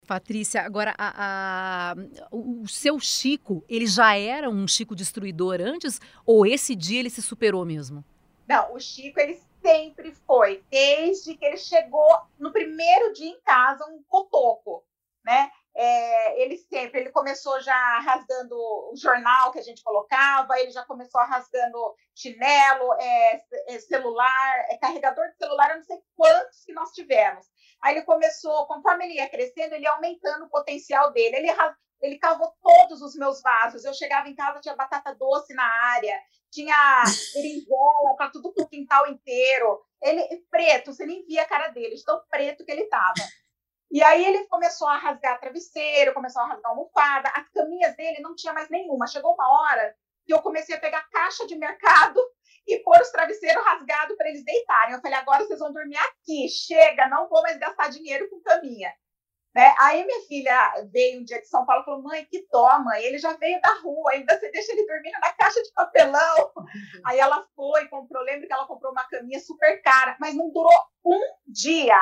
Patrícia, 0.07 0.63
agora 0.63 0.95
a, 0.97 1.93
a, 1.93 1.95
o 2.31 2.67
seu 2.69 2.99
Chico, 3.01 3.65
ele 3.69 3.87
já 3.87 4.17
era 4.17 4.49
um 4.49 4.67
Chico 4.69 4.95
destruidor 4.95 5.61
antes 5.61 6.01
ou 6.25 6.47
esse 6.47 6.77
dia 6.77 7.01
ele 7.01 7.11
se 7.11 7.21
superou 7.21 7.65
mesmo? 7.65 8.05
Não, 8.47 8.73
o 8.75 8.79
Chico 8.79 9.19
ele 9.19 9.41
sempre 9.61 10.13
foi, 10.25 10.63
desde 10.71 11.37
que 11.37 11.45
ele 11.45 11.57
chegou 11.57 12.09
no 12.39 12.53
primeiro 12.53 13.13
dia 13.15 13.31
em 13.31 13.41
casa, 13.41 13.85
um 13.87 14.01
cotoco, 14.07 14.85
né? 15.25 15.51
É, 15.79 16.43
ele 16.43 16.57
sempre, 16.57 17.01
ele 17.01 17.11
começou 17.11 17.61
já 17.61 17.99
rasgando 17.99 18.57
o 18.57 18.97
jornal 18.97 19.53
que 19.53 19.59
a 19.59 19.63
gente 19.63 19.83
colocava, 19.85 20.59
ele 20.59 20.71
já 20.71 20.83
começou 20.87 21.21
rasgando 21.21 21.95
chinelo, 22.15 22.95
é, 22.95 23.43
é, 23.69 23.79
celular, 23.81 24.67
é, 24.71 24.79
carregador 24.79 25.29
de 25.29 25.37
celular, 25.37 25.71
eu 25.71 25.77
não 25.77 25.83
sei 25.83 25.99
quantos 26.17 26.65
que 26.65 26.73
nós 26.73 26.93
tivemos. 26.93 27.47
Aí 27.83 27.95
ele 27.95 28.07
começou, 28.07 28.67
conforme 28.67 29.05
ele 29.05 29.15
ia 29.17 29.29
crescendo, 29.29 29.75
ele 29.75 29.85
ia 29.85 29.91
aumentando 29.91 30.47
o 30.47 30.51
potencial 30.51 31.13
dele. 31.13 31.37
Ele, 31.37 31.49
ele 32.01 32.19
cavou 32.19 32.51
todos 32.63 33.03
os 33.03 33.15
meus 33.15 33.43
vasos. 33.43 33.85
Eu 33.85 33.93
chegava 33.93 34.29
em 34.31 34.35
casa, 34.35 34.61
tinha 34.61 34.75
batata 34.75 35.15
doce 35.15 35.53
na 35.53 35.67
área, 35.93 36.19
tinha 36.51 37.05
berinjela 37.35 38.17
para 38.17 38.31
tudo 38.31 38.51
o 38.57 38.67
quintal 38.67 39.07
inteiro. 39.09 39.79
Ele 40.03 40.43
preto, 40.51 40.95
você 40.95 41.05
nem 41.05 41.25
via 41.27 41.43
a 41.43 41.47
cara 41.47 41.69
dele, 41.69 41.97
de 41.97 42.05
tão 42.05 42.19
preto 42.31 42.65
que 42.65 42.73
ele 42.73 42.83
estava. 42.83 43.15
E 43.91 44.03
aí 44.03 44.25
ele 44.25 44.47
começou 44.47 44.89
a 44.89 44.97
rasgar 44.97 45.41
travesseiro, 45.41 46.13
começou 46.13 46.43
a 46.43 46.47
rasgar 46.47 46.71
almofada, 46.71 47.31
as 47.35 47.49
caminhas 47.51 47.97
dele 47.97 48.21
não 48.21 48.35
tinha 48.35 48.53
mais 48.53 48.69
nenhuma. 48.69 49.07
Chegou 49.07 49.35
uma 49.35 49.49
hora 49.49 49.95
que 50.25 50.35
eu 50.35 50.43
comecei 50.43 50.75
a 50.75 50.81
pegar 50.81 51.09
caixa 51.11 51.47
de 51.47 51.57
mercado 51.57 52.21
e 52.67 52.81
pôr 52.81 53.01
os 53.01 53.11
travesseiros 53.11 53.65
rasgados 53.65 54.17
para 54.17 54.29
eles 54.29 54.45
deitarem. 54.45 54.95
Eu 54.95 55.01
falei, 55.01 55.17
agora 55.17 55.45
vocês 55.45 55.61
vão 55.61 55.73
dormir 55.73 55.99
aqui, 55.99 56.49
chega, 56.49 57.09
não 57.09 57.29
vou 57.29 57.43
mais 57.43 57.57
gastar 57.59 57.89
dinheiro 57.91 58.29
com 58.29 58.41
caminha. 58.41 58.93
Né? 59.57 59.75
Aí 59.79 60.05
minha 60.05 60.21
filha 60.27 60.87
veio 60.93 61.19
um 61.19 61.25
dia 61.25 61.41
de 61.41 61.49
São 61.49 61.65
Paulo 61.65 61.81
e 61.81 61.85
falou, 61.87 62.03
mãe, 62.03 62.27
que 62.27 62.43
toma, 62.51 63.01
ele 63.01 63.17
já 63.17 63.33
veio 63.39 63.59
da 63.63 63.73
rua, 63.81 64.11
ainda 64.13 64.39
você 64.39 64.51
deixa 64.51 64.71
ele 64.73 64.87
dormindo 64.87 65.19
na 65.19 65.33
caixa 65.33 65.63
de 65.63 65.73
papelão. 65.73 66.53
Uhum. 66.55 66.67
Aí 67.07 67.19
ela 67.19 67.43
foi, 67.57 67.89
comprou, 67.89 68.23
lembro 68.23 68.47
que 68.47 68.53
ela 68.53 68.67
comprou 68.67 68.93
uma 68.93 69.09
caminha 69.09 69.41
super 69.41 69.81
cara, 69.81 70.15
mas 70.21 70.35
não 70.35 70.51
durou 70.51 70.79
um 71.03 71.21
dia. 71.47 71.99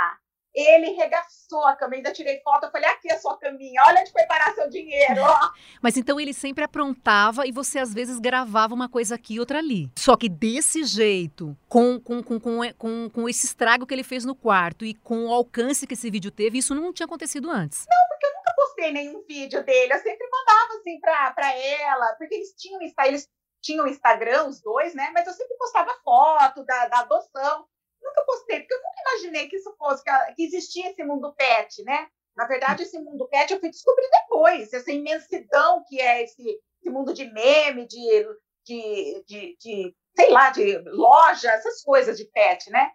Ele 0.55 0.91
regaçou 0.91 1.65
a 1.67 1.75
cama, 1.75 1.97
ainda 1.97 2.13
tirei 2.13 2.41
foto, 2.43 2.67
eu 2.67 2.71
falei, 2.71 2.89
aqui 2.89 3.11
é 3.11 3.15
a 3.15 3.19
sua 3.19 3.37
caminha, 3.39 3.83
olha 3.87 4.01
onde 4.01 4.13
foi 4.13 4.25
parar 4.25 4.55
seu 4.55 4.71
dinheiro. 4.71 5.21
Mas 5.83 5.97
então 5.97 6.21
ele 6.21 6.33
sempre 6.33 6.63
aprontava 6.63 7.47
e 7.47 7.51
você 7.51 7.81
às 7.81 7.93
vezes 7.93 8.21
gravava 8.21 8.73
uma 8.73 8.89
coisa 8.89 9.17
aqui 9.17 9.35
e 9.35 9.41
outra 9.41 9.59
ali. 9.59 9.91
Só 9.97 10.17
que 10.17 10.29
desse 10.29 10.85
jeito, 10.85 11.57
com, 11.69 11.99
com, 11.99 12.23
com, 12.23 12.39
com, 12.39 13.11
com 13.11 13.29
esse 13.29 13.47
estrago 13.47 13.85
que 13.85 13.93
ele 13.93 14.05
fez 14.05 14.25
no 14.25 14.35
quarto 14.35 14.85
e 14.85 14.95
com 14.95 15.27
o 15.27 15.33
alcance 15.33 15.87
que 15.87 15.95
esse 15.95 16.09
vídeo 16.09 16.31
teve, 16.31 16.59
isso 16.59 16.75
não 16.75 16.93
tinha 16.93 17.07
acontecido 17.07 17.51
antes. 17.51 17.85
Não, 17.91 18.09
porque 18.09 18.27
eu 18.27 18.35
nunca 18.35 18.55
postei 18.55 18.93
nenhum 18.93 19.25
vídeo 19.27 19.65
dele, 19.65 19.93
eu 19.93 19.99
sempre 19.99 20.29
mandava 20.31 20.75
assim 20.79 21.01
pra, 21.01 21.33
pra 21.33 21.53
ela, 21.53 22.15
porque 22.17 22.35
eles 22.37 22.55
tinham, 22.57 22.81
eles 22.81 23.29
tinham 23.61 23.89
Instagram, 23.89 24.45
os 24.45 24.61
dois, 24.61 24.95
né? 24.95 25.11
Mas 25.13 25.27
eu 25.27 25.33
sempre 25.33 25.57
postava 25.57 25.93
foto 26.05 26.65
da, 26.65 26.87
da 26.89 26.99
adoção 27.01 27.67
nunca 28.05 28.25
postei, 28.25 28.61
porque 28.61 28.75
eu 28.75 28.83
nunca 28.83 29.01
imaginei 29.01 29.49
que 29.49 29.57
isso 29.57 29.75
fosse, 29.77 30.03
que, 30.05 30.43
existia 30.43 30.91
esse 30.91 31.03
mundo 31.05 31.35
pet, 31.35 31.83
né? 31.85 32.09
Na 32.37 32.47
verdade, 32.47 32.83
esse 32.83 32.99
mundo 32.99 33.29
pet 33.29 33.53
eu 33.53 33.61
fui 33.61 33.71
descobrir 33.71 34.09
depois, 34.11 34.73
essa 34.73 34.91
imensidão 34.91 35.85
que 35.87 36.01
é 36.01 36.23
esse, 36.25 36.61
esse 36.81 36.91
mundo 36.91 37.15
de 37.15 37.25
meme, 37.27 37.87
de, 37.87 38.29
de, 38.65 39.25
de, 39.27 39.57
de, 39.59 39.97
sei 40.17 40.31
lá, 40.31 40.51
de 40.51 40.79
loja, 40.87 41.51
essas 41.51 41.83
coisas 41.83 42.17
de 42.17 42.25
pet, 42.27 42.71
né? 42.71 42.91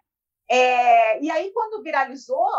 É, 0.48 1.22
e 1.22 1.30
aí, 1.30 1.52
quando 1.52 1.82
viralizou, 1.82 2.50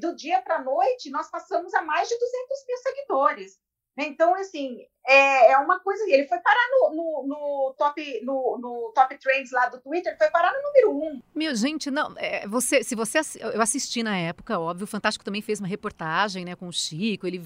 do 0.00 0.16
dia 0.16 0.42
para 0.42 0.56
a 0.56 0.62
noite, 0.62 1.10
nós 1.10 1.30
passamos 1.30 1.72
a 1.74 1.82
mais 1.82 2.08
de 2.08 2.18
200 2.18 2.64
mil 2.66 2.76
seguidores. 2.78 3.58
Então, 3.98 4.34
assim, 4.34 4.86
é, 5.06 5.52
é 5.52 5.58
uma 5.58 5.80
coisa. 5.80 6.04
Ele 6.08 6.26
foi 6.26 6.38
parar 6.38 6.68
no, 6.70 6.94
no, 6.94 7.26
no, 7.26 7.74
top, 7.78 8.20
no, 8.24 8.58
no 8.58 8.92
top 8.94 9.16
trends 9.18 9.50
lá 9.52 9.68
do 9.68 9.80
Twitter, 9.80 10.16
foi 10.18 10.28
parar 10.30 10.52
no 10.52 10.62
número 10.62 10.90
um. 10.90 11.22
Meu, 11.34 11.54
gente, 11.54 11.90
não. 11.90 12.12
É, 12.16 12.46
você, 12.46 12.84
se 12.84 12.94
você 12.94 13.20
eu 13.40 13.62
assisti 13.62 14.02
na 14.02 14.16
época, 14.18 14.58
óbvio, 14.58 14.84
o 14.84 14.88
Fantástico 14.88 15.24
também 15.24 15.40
fez 15.40 15.60
uma 15.60 15.68
reportagem, 15.68 16.44
né, 16.44 16.54
com 16.54 16.68
o 16.68 16.72
Chico. 16.72 17.26
Ele 17.26 17.42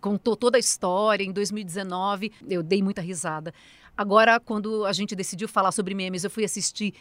contou 0.00 0.36
toda 0.36 0.58
a 0.58 0.60
história 0.60 1.24
em 1.24 1.32
2019. 1.32 2.32
Eu 2.48 2.62
dei 2.62 2.82
muita 2.82 3.00
risada. 3.00 3.54
Agora, 3.96 4.38
quando 4.38 4.84
a 4.84 4.92
gente 4.92 5.16
decidiu 5.16 5.48
falar 5.48 5.72
sobre 5.72 5.94
memes, 5.94 6.22
eu 6.22 6.30
fui 6.30 6.44
assistir. 6.44 6.94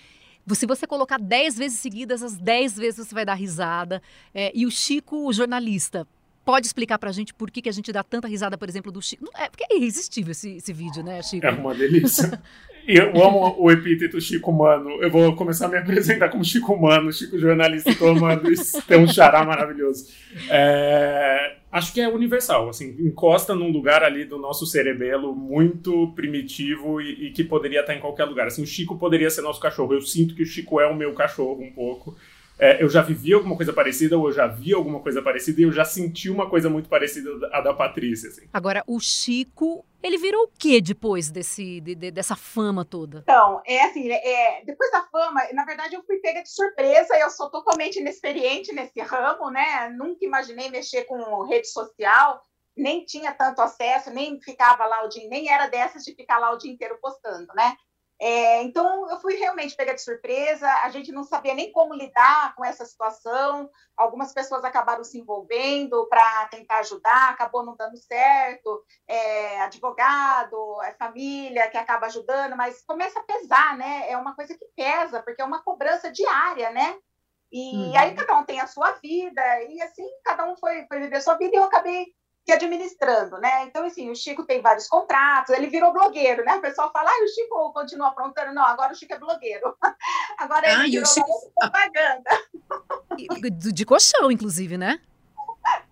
Se 0.53 0.65
você 0.65 0.87
colocar 0.87 1.19
10 1.19 1.57
vezes 1.57 1.79
seguidas, 1.79 2.23
as 2.23 2.37
10 2.37 2.77
vezes 2.77 3.05
você 3.05 3.13
vai 3.13 3.25
dar 3.25 3.33
risada. 3.33 4.01
É, 4.33 4.51
e 4.55 4.65
o 4.65 4.71
Chico, 4.71 5.27
o 5.27 5.33
jornalista, 5.33 6.07
pode 6.47 6.65
explicar 6.65 6.97
pra 6.97 7.11
gente 7.11 7.33
por 7.33 7.51
que, 7.51 7.61
que 7.61 7.67
a 7.67 7.73
gente 7.73 7.91
dá 7.91 8.01
tanta 8.01 8.25
risada, 8.25 8.57
por 8.57 8.69
exemplo, 8.69 8.89
do 8.89 9.01
Chico? 9.01 9.29
É 9.37 9.49
porque 9.49 9.65
é 9.69 9.75
irresistível 9.75 10.31
esse, 10.31 10.55
esse 10.55 10.71
vídeo, 10.71 11.03
né, 11.03 11.21
Chico? 11.21 11.45
É 11.45 11.51
uma 11.51 11.75
delícia. 11.75 12.41
Eu 12.87 13.09
amo 13.21 13.53
o 13.59 13.69
epíteto 13.69 14.21
Chico 14.21 14.49
Mano. 14.49 14.91
Eu 15.03 15.11
vou 15.11 15.35
começar 15.35 15.65
a 15.65 15.67
me 15.67 15.77
apresentar 15.77 16.29
como 16.29 16.45
Chico 16.45 16.73
Mano, 16.81 17.11
Chico 17.11 17.37
jornalista, 17.37 17.93
tô 17.93 18.07
amando 18.07 18.49
isso. 18.49 18.81
Tem 18.83 18.97
um 18.97 19.05
xará 19.05 19.43
maravilhoso. 19.43 20.07
É, 20.49 21.57
acho 21.69 21.91
que 21.93 21.99
é 21.99 22.07
universal, 22.07 22.69
assim, 22.69 22.95
encosta 22.97 23.53
num 23.53 23.69
lugar 23.69 24.01
ali 24.01 24.23
do 24.23 24.37
nosso 24.37 24.65
cerebelo 24.65 25.35
muito 25.35 26.13
primitivo 26.15 27.01
e, 27.01 27.27
e 27.27 27.31
que 27.31 27.43
poderia 27.43 27.81
estar 27.81 27.93
em 27.93 27.99
qualquer 27.99 28.23
lugar. 28.23 28.47
Assim, 28.47 28.63
o 28.63 28.65
Chico 28.65 28.97
poderia 28.97 29.29
ser 29.29 29.41
nosso 29.41 29.59
cachorro. 29.59 29.93
Eu 29.93 30.01
sinto 30.01 30.33
que 30.33 30.43
o 30.43 30.45
Chico 30.45 30.79
é 30.79 30.87
o 30.87 30.95
meu 30.95 31.13
cachorro 31.13 31.61
um 31.61 31.73
pouco 31.73 32.15
é, 32.59 32.81
eu 32.81 32.89
já 32.89 33.01
vivi 33.01 33.33
alguma 33.33 33.55
coisa 33.55 33.71
parecida, 33.71 34.17
ou 34.17 34.27
eu 34.27 34.33
já 34.33 34.47
vi 34.47 34.73
alguma 34.73 34.99
coisa 34.99 35.21
parecida, 35.21 35.61
e 35.61 35.63
eu 35.63 35.71
já 35.71 35.85
senti 35.85 36.29
uma 36.29 36.49
coisa 36.49 36.69
muito 36.69 36.89
parecida 36.89 37.29
à 37.53 37.61
da 37.61 37.73
Patrícia. 37.73 38.29
Assim. 38.29 38.47
Agora, 38.51 38.83
o 38.87 38.99
Chico, 38.99 39.85
ele 40.01 40.17
virou 40.17 40.45
o 40.45 40.47
que 40.47 40.81
depois 40.81 41.29
desse, 41.29 41.79
de, 41.81 41.93
de, 41.93 42.11
dessa 42.11 42.35
fama 42.35 42.83
toda? 42.83 43.19
Então, 43.19 43.61
é 43.65 43.83
assim, 43.83 44.09
é, 44.11 44.63
depois 44.65 44.91
da 44.91 45.03
fama, 45.03 45.41
na 45.53 45.65
verdade 45.65 45.95
eu 45.95 46.03
fui 46.03 46.17
pega 46.17 46.41
de 46.41 46.49
surpresa, 46.49 47.15
eu 47.17 47.29
sou 47.29 47.49
totalmente 47.51 47.99
inexperiente 47.99 48.73
nesse 48.73 48.99
ramo, 49.01 49.51
né? 49.51 49.89
Nunca 49.89 50.25
imaginei 50.25 50.69
mexer 50.69 51.03
com 51.03 51.43
rede 51.43 51.67
social, 51.67 52.41
nem 52.75 53.05
tinha 53.05 53.33
tanto 53.33 53.61
acesso, 53.61 54.11
nem 54.11 54.39
ficava 54.41 54.85
lá 54.85 55.03
o 55.03 55.09
dia, 55.09 55.27
nem 55.29 55.49
era 55.51 55.67
dessas 55.67 56.03
de 56.03 56.15
ficar 56.15 56.39
lá 56.39 56.51
o 56.51 56.57
dia 56.57 56.71
inteiro 56.71 56.97
postando, 57.01 57.47
né? 57.55 57.75
É, 58.19 58.63
então, 58.63 59.07
eu 59.11 59.19
fui 59.19 59.35
realmente 59.35 59.75
pega 59.75 59.93
de 59.93 60.01
surpresa, 60.01 60.67
a 60.83 60.89
gente 60.89 61.11
não 61.11 61.23
sabia 61.23 61.53
nem 61.53 61.71
como 61.71 61.93
lidar 61.93 62.55
com 62.55 62.65
essa 62.65 62.83
situação, 62.83 63.69
algumas 63.95 64.33
pessoas 64.33 64.63
acabaram 64.63 65.03
se 65.03 65.19
envolvendo 65.19 66.07
para 66.07 66.47
tentar 66.47 66.79
ajudar, 66.79 67.29
acabou 67.29 67.63
não 67.63 67.75
dando 67.75 67.95
certo, 67.97 68.83
é, 69.07 69.61
advogado, 69.61 70.81
é 70.81 70.93
família 70.93 71.69
que 71.69 71.77
acaba 71.77 72.07
ajudando, 72.07 72.55
mas 72.55 72.83
começa 72.85 73.19
a 73.19 73.23
pesar, 73.23 73.77
né? 73.77 74.09
É 74.09 74.17
uma 74.17 74.35
coisa 74.35 74.57
que 74.57 74.65
pesa, 74.75 75.21
porque 75.21 75.41
é 75.41 75.45
uma 75.45 75.63
cobrança 75.63 76.11
diária, 76.11 76.71
né? 76.71 76.97
E 77.51 77.75
uhum. 77.75 77.97
aí 77.97 78.15
cada 78.15 78.39
um 78.39 78.43
tem 78.43 78.59
a 78.59 78.67
sua 78.67 78.93
vida, 78.93 79.41
e 79.69 79.79
assim, 79.81 80.07
cada 80.23 80.43
um 80.45 80.57
foi, 80.57 80.85
foi 80.87 80.99
viver 80.99 81.17
a 81.17 81.21
sua 81.21 81.35
vida, 81.35 81.55
e 81.55 81.57
eu 81.57 81.63
acabei 81.63 82.16
que 82.47 82.53
administrando, 82.53 83.37
né? 83.39 83.65
Então, 83.65 83.85
assim, 83.85 84.09
o 84.09 84.15
Chico 84.15 84.45
tem 84.45 84.61
vários 84.61 84.87
contratos, 84.87 85.53
ele 85.53 85.67
virou 85.67 85.91
blogueiro, 85.91 86.45
né? 86.45 86.55
O 86.55 86.61
pessoal 86.61 86.89
fala, 86.93 87.09
ah, 87.09 87.23
o 87.25 87.27
Chico 87.27 87.73
continua 87.73 88.07
aprontando. 88.07 88.53
Não, 88.53 88.63
agora 88.63 88.93
o 88.93 88.95
Chico 88.95 89.13
é 89.13 89.19
blogueiro. 89.19 89.77
Agora 90.39 90.65
ele 90.65 90.81
ah, 90.81 90.83
virou 90.83 91.05
Chico... 91.05 91.51
propaganda. 91.59 92.29
De, 93.51 93.73
de 93.73 93.85
colchão, 93.85 94.31
inclusive, 94.31 94.77
né? 94.77 95.01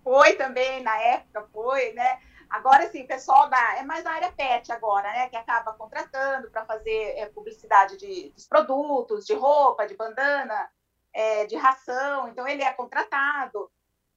Foi 0.04 0.34
também, 0.34 0.82
na 0.82 0.96
época, 0.96 1.46
foi, 1.52 1.92
né? 1.92 2.20
Agora, 2.48 2.88
sim, 2.88 3.02
o 3.02 3.06
pessoal 3.08 3.50
da. 3.50 3.78
É 3.78 3.82
mais 3.82 4.06
a 4.06 4.12
área 4.12 4.30
pet 4.30 4.70
agora, 4.70 5.10
né? 5.10 5.28
Que 5.28 5.36
acaba 5.36 5.72
contratando 5.72 6.48
para 6.50 6.64
fazer 6.64 7.14
é, 7.16 7.26
publicidade 7.26 7.96
de, 7.96 8.30
dos 8.30 8.46
produtos, 8.46 9.26
de 9.26 9.34
roupa, 9.34 9.86
de 9.86 9.96
bandana, 9.96 10.70
é, 11.12 11.46
de 11.46 11.56
ração. 11.56 12.28
Então, 12.28 12.46
ele 12.46 12.62
é 12.62 12.72
contratado. 12.72 13.68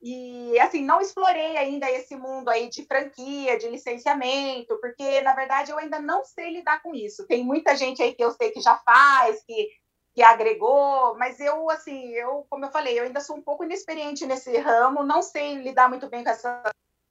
E, 0.02 0.58
assim, 0.60 0.84
não 0.84 1.02
explorei 1.02 1.58
ainda 1.58 1.90
esse 1.92 2.16
mundo 2.16 2.50
aí 2.50 2.70
de 2.70 2.86
franquia, 2.86 3.58
de 3.58 3.68
licenciamento, 3.68 4.78
porque, 4.80 5.20
na 5.22 5.34
verdade, 5.34 5.72
eu 5.72 5.78
ainda 5.78 6.00
não 6.00 6.24
sei 6.24 6.52
lidar 6.52 6.82
com 6.82 6.96
isso. 6.96 7.28
Tem 7.28 7.44
muita 7.44 7.76
gente 7.76 8.02
aí 8.02 8.14
que 8.14 8.24
eu 8.24 8.32
sei 8.32 8.52
que 8.52 8.62
já 8.62 8.78
faz, 8.78 9.44
que, 9.44 9.70
que 10.16 10.24
agregou, 10.24 11.16
mas 11.18 11.40
eu, 11.42 11.70
assim, 11.70 12.12
eu, 12.12 12.46
como 12.50 12.66
eu 12.66 12.72
falei, 12.72 12.98
eu 12.98 13.04
ainda 13.04 13.20
sou 13.20 13.36
um 13.36 13.42
pouco 13.42 13.66
inexperiente 13.66 14.26
nesse 14.26 14.58
ramo, 14.58 15.04
não 15.04 15.22
sei 15.22 15.56
lidar 15.56 15.90
muito 15.90 16.08
bem 16.10 16.24
com 16.24 16.30
essa 16.30 16.62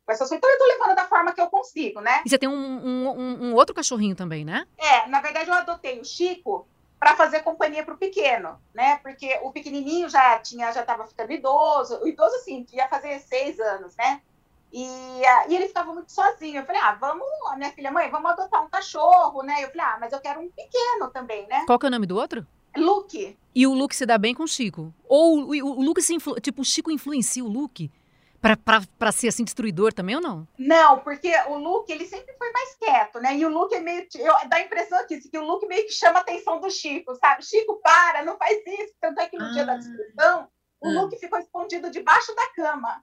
com 0.06 0.12
essa 0.12 0.34
então 0.34 0.50
eu 0.50 0.58
tô 0.58 0.64
levando 0.64 0.96
da 0.96 1.04
forma 1.04 1.34
que 1.34 1.40
eu 1.40 1.50
consigo, 1.50 2.00
né? 2.00 2.22
E 2.24 2.30
você 2.30 2.38
tem 2.38 2.48
um, 2.48 2.54
um, 2.54 3.44
um 3.44 3.54
outro 3.54 3.74
cachorrinho 3.74 4.16
também, 4.16 4.42
né? 4.42 4.66
É, 4.78 5.06
na 5.06 5.20
verdade 5.20 5.50
eu 5.50 5.54
adotei 5.54 6.00
o 6.00 6.04
Chico 6.04 6.66
para 6.98 7.14
fazer 7.14 7.40
companhia 7.42 7.84
para 7.84 7.94
o 7.94 7.98
pequeno, 7.98 8.60
né? 8.74 8.96
Porque 9.02 9.38
o 9.42 9.52
pequenininho 9.52 10.08
já 10.08 10.38
tinha, 10.40 10.72
já 10.72 10.80
estava 10.80 11.06
ficando 11.06 11.32
idoso, 11.32 12.00
o 12.02 12.08
idoso 12.08 12.34
assim, 12.36 12.66
ia 12.72 12.88
fazer 12.88 13.20
seis 13.20 13.58
anos, 13.60 13.94
né? 13.96 14.20
E, 14.72 14.84
e 15.48 15.56
ele 15.56 15.68
ficava 15.68 15.92
muito 15.94 16.12
sozinho. 16.12 16.60
Eu 16.60 16.66
falei, 16.66 16.80
ah, 16.82 16.92
vamos, 17.00 17.26
a 17.50 17.56
minha 17.56 17.70
filha, 17.70 17.90
mãe, 17.90 18.10
vamos 18.10 18.30
adotar 18.32 18.64
um 18.64 18.68
cachorro, 18.68 19.42
né? 19.42 19.64
Eu 19.64 19.68
falei, 19.68 19.86
ah, 19.86 19.98
mas 20.00 20.12
eu 20.12 20.20
quero 20.20 20.40
um 20.40 20.50
pequeno 20.50 21.08
também, 21.12 21.46
né? 21.46 21.64
Qual 21.66 21.78
que 21.78 21.86
é 21.86 21.88
o 21.88 21.92
nome 21.92 22.06
do 22.06 22.16
outro? 22.16 22.46
Luke. 22.76 23.36
E 23.54 23.66
o 23.66 23.74
Luke 23.74 23.96
se 23.96 24.04
dá 24.04 24.18
bem 24.18 24.34
com 24.34 24.42
o 24.42 24.48
Chico? 24.48 24.92
Ou 25.08 25.38
o, 25.38 25.50
o, 25.50 25.78
o 25.78 25.82
Luke 25.82 26.02
se 26.02 26.14
influ... 26.14 26.34
tipo, 26.40 26.62
o 26.62 26.64
Chico 26.64 26.90
influencia 26.90 27.44
o 27.44 27.48
Luke? 27.48 27.90
Para 28.40 29.12
ser 29.12 29.28
assim 29.28 29.44
destruidor 29.44 29.92
também 29.92 30.16
ou 30.16 30.22
não? 30.22 30.46
Não, 30.58 31.00
porque 31.00 31.32
o 31.48 31.56
Luke 31.56 31.90
ele 31.90 32.06
sempre 32.06 32.34
foi 32.36 32.52
mais 32.52 32.74
quieto, 32.76 33.20
né? 33.20 33.36
E 33.36 33.44
o 33.44 33.48
Luke 33.48 33.74
é 33.74 33.80
meio 33.80 34.06
eu, 34.16 34.32
dá 34.48 34.56
a 34.56 34.60
impressão 34.60 34.98
aqui 34.98 35.18
que 35.20 35.38
o 35.38 35.44
Luke 35.44 35.66
meio 35.66 35.84
que 35.86 35.92
chama 35.92 36.18
a 36.18 36.22
atenção 36.22 36.60
do 36.60 36.70
Chico, 36.70 37.14
sabe? 37.16 37.44
Chico 37.44 37.80
para, 37.82 38.24
não 38.24 38.36
faz 38.36 38.58
isso. 38.66 38.94
Tanto 39.00 39.20
é 39.20 39.28
que 39.28 39.36
no 39.36 39.46
ah, 39.46 39.50
dia 39.50 39.66
da 39.66 39.76
discussão, 39.76 40.48
o 40.80 40.88
ah. 40.88 40.92
Luke 40.92 41.18
ficou 41.18 41.38
escondido 41.38 41.90
debaixo 41.90 42.34
da 42.34 42.46
cama. 42.54 43.02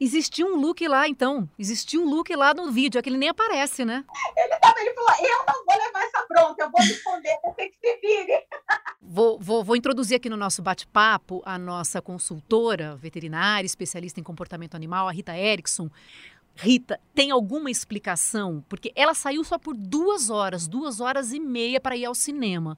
Existiu 0.00 0.46
um 0.46 0.56
look 0.60 0.86
lá, 0.86 1.08
então. 1.08 1.48
Existiu 1.58 2.02
um 2.02 2.08
look 2.08 2.34
lá 2.34 2.54
no 2.54 2.70
vídeo, 2.70 2.98
é 2.98 3.02
que 3.02 3.08
ele 3.08 3.16
nem 3.16 3.28
aparece, 3.28 3.84
né? 3.84 4.04
Ele, 4.36 4.56
tava, 4.58 4.80
ele 4.80 4.94
falou: 4.94 5.10
eu 5.20 5.46
não 5.46 5.64
vou 5.64 5.86
levar 5.86 6.04
essa 6.04 6.26
bronca, 6.28 6.62
eu 6.62 6.70
vou 6.70 6.80
me 6.80 6.92
esconder, 6.92 7.38
você 7.44 7.68
que 7.68 7.78
se 7.78 7.96
vire. 8.00 8.46
Vou, 9.10 9.38
vou, 9.40 9.64
vou 9.64 9.74
introduzir 9.74 10.18
aqui 10.18 10.28
no 10.28 10.36
nosso 10.36 10.60
bate-papo 10.60 11.42
a 11.46 11.58
nossa 11.58 12.02
consultora 12.02 12.94
veterinária, 12.94 13.64
especialista 13.64 14.20
em 14.20 14.22
comportamento 14.22 14.74
animal, 14.74 15.08
a 15.08 15.12
Rita 15.12 15.34
Erickson. 15.34 15.88
Rita, 16.54 17.00
tem 17.14 17.30
alguma 17.30 17.70
explicação? 17.70 18.62
Porque 18.68 18.92
ela 18.94 19.14
saiu 19.14 19.42
só 19.44 19.58
por 19.58 19.74
duas 19.74 20.28
horas, 20.28 20.68
duas 20.68 21.00
horas 21.00 21.32
e 21.32 21.40
meia 21.40 21.80
para 21.80 21.96
ir 21.96 22.04
ao 22.04 22.14
cinema. 22.14 22.76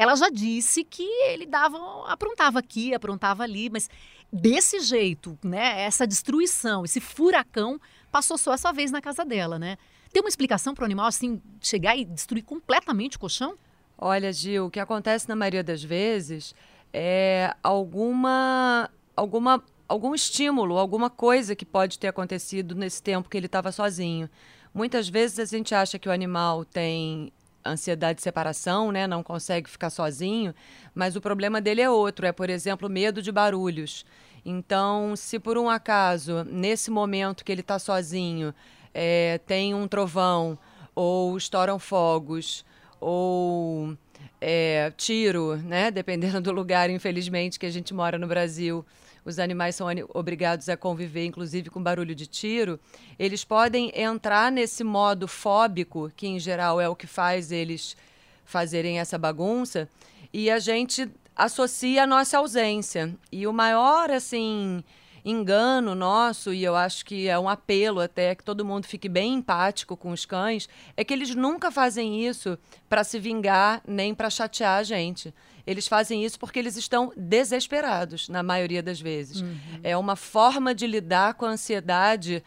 Ela 0.00 0.16
já 0.16 0.30
disse 0.30 0.82
que 0.82 1.02
ele 1.28 1.44
dava, 1.44 1.76
aprontava 2.06 2.58
aqui, 2.58 2.94
aprontava 2.94 3.42
ali, 3.42 3.68
mas 3.68 3.86
desse 4.32 4.80
jeito, 4.80 5.38
né? 5.44 5.82
Essa 5.82 6.06
destruição, 6.06 6.86
esse 6.86 7.02
furacão 7.02 7.78
passou 8.10 8.38
só 8.38 8.54
essa 8.54 8.72
vez 8.72 8.90
na 8.90 9.02
casa 9.02 9.26
dela, 9.26 9.58
né? 9.58 9.76
Tem 10.10 10.22
uma 10.22 10.28
explicação 10.30 10.72
para 10.72 10.84
o 10.84 10.86
animal 10.86 11.04
assim 11.04 11.38
chegar 11.60 11.98
e 11.98 12.06
destruir 12.06 12.42
completamente 12.42 13.18
o 13.18 13.20
colchão? 13.20 13.58
Olha, 13.98 14.32
Gil, 14.32 14.64
o 14.64 14.70
que 14.70 14.80
acontece 14.80 15.28
na 15.28 15.36
maioria 15.36 15.62
das 15.62 15.84
vezes 15.84 16.54
é 16.94 17.54
alguma 17.62 18.88
alguma 19.14 19.62
algum 19.86 20.14
estímulo, 20.14 20.78
alguma 20.78 21.10
coisa 21.10 21.54
que 21.54 21.66
pode 21.66 21.98
ter 21.98 22.08
acontecido 22.08 22.74
nesse 22.74 23.02
tempo 23.02 23.28
que 23.28 23.36
ele 23.36 23.44
estava 23.44 23.70
sozinho. 23.70 24.30
Muitas 24.72 25.10
vezes 25.10 25.38
a 25.38 25.44
gente 25.44 25.74
acha 25.74 25.98
que 25.98 26.08
o 26.08 26.12
animal 26.12 26.64
tem 26.64 27.30
ansiedade 27.64 28.16
de 28.16 28.22
separação, 28.22 28.90
né? 28.90 29.06
Não 29.06 29.22
consegue 29.22 29.68
ficar 29.68 29.90
sozinho, 29.90 30.54
mas 30.94 31.16
o 31.16 31.20
problema 31.20 31.60
dele 31.60 31.80
é 31.80 31.90
outro, 31.90 32.26
é, 32.26 32.32
por 32.32 32.50
exemplo, 32.50 32.88
medo 32.88 33.20
de 33.22 33.30
barulhos. 33.30 34.04
Então, 34.44 35.14
se 35.16 35.38
por 35.38 35.58
um 35.58 35.68
acaso, 35.68 36.44
nesse 36.44 36.90
momento 36.90 37.44
que 37.44 37.52
ele 37.52 37.60
está 37.60 37.78
sozinho, 37.78 38.54
é, 38.94 39.38
tem 39.46 39.74
um 39.74 39.86
trovão, 39.86 40.58
ou 40.94 41.36
estouram 41.36 41.78
fogos, 41.78 42.64
ou 43.00 43.96
é, 44.40 44.92
tiro, 44.96 45.56
né? 45.56 45.90
Dependendo 45.92 46.40
do 46.40 46.52
lugar, 46.52 46.90
infelizmente, 46.90 47.58
que 47.58 47.66
a 47.66 47.70
gente 47.70 47.92
mora 47.92 48.18
no 48.18 48.26
Brasil, 48.26 48.84
os 49.24 49.38
animais 49.38 49.74
são 49.76 49.86
obrigados 50.14 50.68
a 50.68 50.76
conviver, 50.76 51.24
inclusive 51.24 51.70
com 51.70 51.82
barulho 51.82 52.14
de 52.14 52.26
tiro, 52.26 52.78
eles 53.18 53.44
podem 53.44 53.92
entrar 53.94 54.50
nesse 54.50 54.82
modo 54.82 55.28
fóbico, 55.28 56.10
que 56.16 56.26
em 56.26 56.38
geral 56.38 56.80
é 56.80 56.88
o 56.88 56.96
que 56.96 57.06
faz 57.06 57.52
eles 57.52 57.96
fazerem 58.44 58.98
essa 58.98 59.18
bagunça, 59.18 59.88
e 60.32 60.50
a 60.50 60.58
gente 60.58 61.10
associa 61.34 62.04
a 62.04 62.06
nossa 62.06 62.38
ausência. 62.38 63.14
E 63.32 63.46
o 63.46 63.52
maior, 63.52 64.10
assim, 64.10 64.82
engano 65.24 65.94
nosso, 65.94 66.52
e 66.52 66.64
eu 66.64 66.74
acho 66.76 67.04
que 67.04 67.28
é 67.28 67.38
um 67.38 67.48
apelo 67.48 68.00
até 68.00 68.34
que 68.34 68.44
todo 68.44 68.64
mundo 68.64 68.86
fique 68.86 69.08
bem 69.08 69.34
empático 69.34 69.96
com 69.96 70.10
os 70.10 70.24
cães, 70.24 70.68
é 70.96 71.04
que 71.04 71.12
eles 71.12 71.34
nunca 71.34 71.70
fazem 71.70 72.26
isso 72.26 72.58
para 72.88 73.04
se 73.04 73.18
vingar 73.18 73.82
nem 73.86 74.14
para 74.14 74.30
chatear 74.30 74.78
a 74.78 74.82
gente. 74.82 75.34
Eles 75.66 75.86
fazem 75.86 76.24
isso 76.24 76.38
porque 76.38 76.58
eles 76.58 76.76
estão 76.76 77.12
desesperados, 77.16 78.28
na 78.28 78.42
maioria 78.42 78.82
das 78.82 79.00
vezes. 79.00 79.40
Uhum. 79.42 79.58
É 79.82 79.96
uma 79.96 80.16
forma 80.16 80.74
de 80.74 80.86
lidar 80.86 81.34
com 81.34 81.44
a 81.46 81.50
ansiedade 81.50 82.42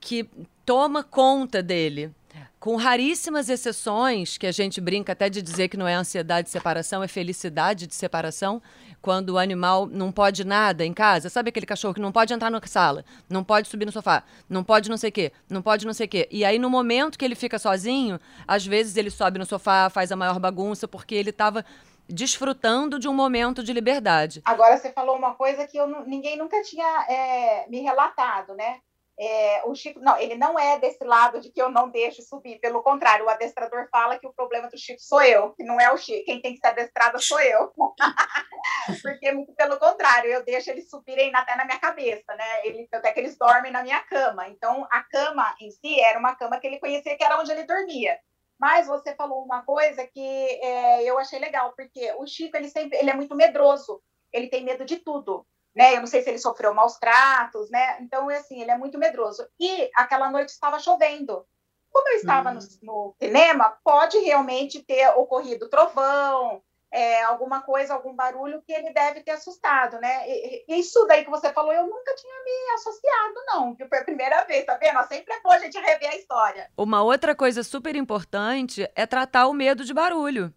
que 0.00 0.28
toma 0.64 1.02
conta 1.02 1.62
dele. 1.62 2.12
Com 2.60 2.74
raríssimas 2.74 3.48
exceções, 3.48 4.36
que 4.36 4.46
a 4.46 4.52
gente 4.52 4.80
brinca 4.80 5.12
até 5.12 5.30
de 5.30 5.40
dizer 5.40 5.68
que 5.68 5.76
não 5.76 5.86
é 5.86 5.94
ansiedade 5.94 6.46
de 6.46 6.50
separação, 6.50 7.02
é 7.02 7.08
felicidade 7.08 7.86
de 7.86 7.94
separação, 7.94 8.60
quando 9.00 9.30
o 9.30 9.38
animal 9.38 9.86
não 9.86 10.10
pode 10.12 10.44
nada 10.44 10.84
em 10.84 10.92
casa. 10.92 11.28
Sabe 11.28 11.50
aquele 11.50 11.66
cachorro 11.66 11.94
que 11.94 12.00
não 12.00 12.12
pode 12.12 12.32
entrar 12.32 12.50
na 12.50 12.60
sala, 12.66 13.04
não 13.28 13.42
pode 13.44 13.68
subir 13.68 13.86
no 13.86 13.92
sofá, 13.92 14.22
não 14.48 14.62
pode 14.62 14.90
não 14.90 14.96
sei 14.96 15.10
o 15.10 15.12
quê, 15.12 15.32
não 15.48 15.62
pode 15.62 15.86
não 15.86 15.92
sei 15.92 16.06
o 16.06 16.08
quê. 16.08 16.28
E 16.30 16.44
aí, 16.44 16.58
no 16.58 16.68
momento 16.68 17.18
que 17.18 17.24
ele 17.24 17.34
fica 17.34 17.58
sozinho, 17.58 18.20
às 18.46 18.66
vezes 18.66 18.96
ele 18.96 19.10
sobe 19.10 19.38
no 19.38 19.46
sofá, 19.46 19.88
faz 19.88 20.12
a 20.12 20.16
maior 20.16 20.38
bagunça, 20.38 20.86
porque 20.86 21.14
ele 21.14 21.30
estava 21.30 21.64
desfrutando 22.08 22.98
de 22.98 23.06
um 23.06 23.14
momento 23.14 23.62
de 23.62 23.72
liberdade. 23.72 24.40
Agora 24.44 24.76
você 24.76 24.90
falou 24.90 25.16
uma 25.16 25.34
coisa 25.34 25.66
que 25.66 25.76
eu, 25.76 25.86
ninguém 26.06 26.38
nunca 26.38 26.62
tinha 26.62 27.06
é, 27.08 27.68
me 27.68 27.80
relatado, 27.80 28.54
né? 28.54 28.80
É, 29.20 29.62
o 29.64 29.74
Chico, 29.74 29.98
não, 29.98 30.16
ele 30.16 30.36
não 30.36 30.56
é 30.56 30.78
desse 30.78 31.02
lado 31.02 31.40
de 31.40 31.50
que 31.50 31.60
eu 31.60 31.68
não 31.68 31.90
deixo 31.90 32.22
subir. 32.22 32.60
Pelo 32.60 32.82
contrário, 32.82 33.26
o 33.26 33.28
adestrador 33.28 33.88
fala 33.90 34.18
que 34.18 34.26
o 34.26 34.32
problema 34.32 34.68
do 34.68 34.78
Chico 34.78 35.00
sou 35.00 35.20
eu, 35.22 35.52
que 35.54 35.64
não 35.64 35.80
é 35.80 35.92
o 35.92 35.96
Chico. 35.96 36.24
Quem 36.24 36.40
tem 36.40 36.54
que 36.54 36.60
ser 36.60 36.68
adestrada 36.68 37.18
sou 37.18 37.40
eu. 37.40 37.72
Porque, 39.02 39.32
muito 39.32 39.52
pelo 39.54 39.76
contrário, 39.78 40.30
eu 40.30 40.44
deixo 40.44 40.70
eles 40.70 40.88
subirem 40.88 41.34
até 41.34 41.56
na 41.56 41.64
minha 41.64 41.80
cabeça, 41.80 42.32
né? 42.36 42.44
Ele, 42.64 42.88
até 42.92 43.12
que 43.12 43.18
eles 43.18 43.36
dormem 43.36 43.72
na 43.72 43.82
minha 43.82 44.00
cama. 44.04 44.48
Então, 44.48 44.86
a 44.90 45.02
cama 45.02 45.52
em 45.60 45.70
si 45.70 46.00
era 46.00 46.18
uma 46.18 46.36
cama 46.36 46.60
que 46.60 46.66
ele 46.68 46.78
conhecia 46.78 47.16
que 47.16 47.24
era 47.24 47.40
onde 47.40 47.50
ele 47.50 47.64
dormia. 47.64 48.16
Mas 48.58 48.86
você 48.86 49.14
falou 49.16 49.42
uma 49.42 49.64
coisa 49.64 50.06
que 50.06 50.20
é, 50.20 51.02
eu 51.04 51.18
achei 51.18 51.38
legal, 51.38 51.72
porque 51.76 52.12
o 52.18 52.26
Chico 52.26 52.56
ele 52.56 52.68
sempre 52.68 52.98
ele 52.98 53.10
é 53.10 53.14
muito 53.14 53.34
medroso, 53.34 54.02
ele 54.32 54.48
tem 54.48 54.64
medo 54.64 54.84
de 54.84 54.96
tudo. 54.96 55.46
Né? 55.78 55.94
Eu 55.94 56.00
não 56.00 56.08
sei 56.08 56.22
se 56.22 56.28
ele 56.28 56.40
sofreu 56.40 56.74
maus 56.74 56.98
tratos, 56.98 57.70
né? 57.70 57.98
Então, 58.00 58.28
é 58.28 58.38
assim, 58.38 58.60
ele 58.60 58.72
é 58.72 58.76
muito 58.76 58.98
medroso. 58.98 59.48
E 59.60 59.88
aquela 59.94 60.28
noite 60.28 60.48
estava 60.48 60.80
chovendo. 60.80 61.46
Como 61.92 62.08
eu 62.08 62.16
estava 62.16 62.50
uhum. 62.50 62.58
no, 62.82 62.92
no, 62.92 63.14
cinema, 63.16 63.78
pode 63.84 64.18
realmente 64.18 64.82
ter 64.82 65.08
ocorrido 65.10 65.70
trovão, 65.70 66.60
é, 66.90 67.22
alguma 67.22 67.62
coisa, 67.62 67.94
algum 67.94 68.12
barulho 68.12 68.60
que 68.66 68.72
ele 68.72 68.92
deve 68.92 69.22
ter 69.22 69.30
assustado, 69.30 70.00
né? 70.00 70.28
E, 70.28 70.64
isso 70.80 71.06
daí 71.06 71.24
que 71.24 71.30
você 71.30 71.52
falou, 71.52 71.72
eu 71.72 71.86
nunca 71.86 72.12
tinha 72.16 72.42
me 72.44 72.74
associado, 72.74 73.34
não, 73.46 73.76
que 73.76 73.86
foi 73.86 73.98
a 73.98 74.04
primeira 74.04 74.44
vez, 74.46 74.66
tá 74.66 74.74
vendo? 74.74 75.00
Sempre 75.06 75.32
é 75.32 75.40
bom 75.40 75.52
a 75.52 75.58
gente 75.60 75.78
rever 75.78 76.10
a 76.10 76.16
história. 76.16 76.68
Uma 76.76 77.04
outra 77.04 77.36
coisa 77.36 77.62
super 77.62 77.94
importante 77.94 78.90
é 78.96 79.06
tratar 79.06 79.46
o 79.46 79.54
medo 79.54 79.84
de 79.84 79.94
barulho, 79.94 80.52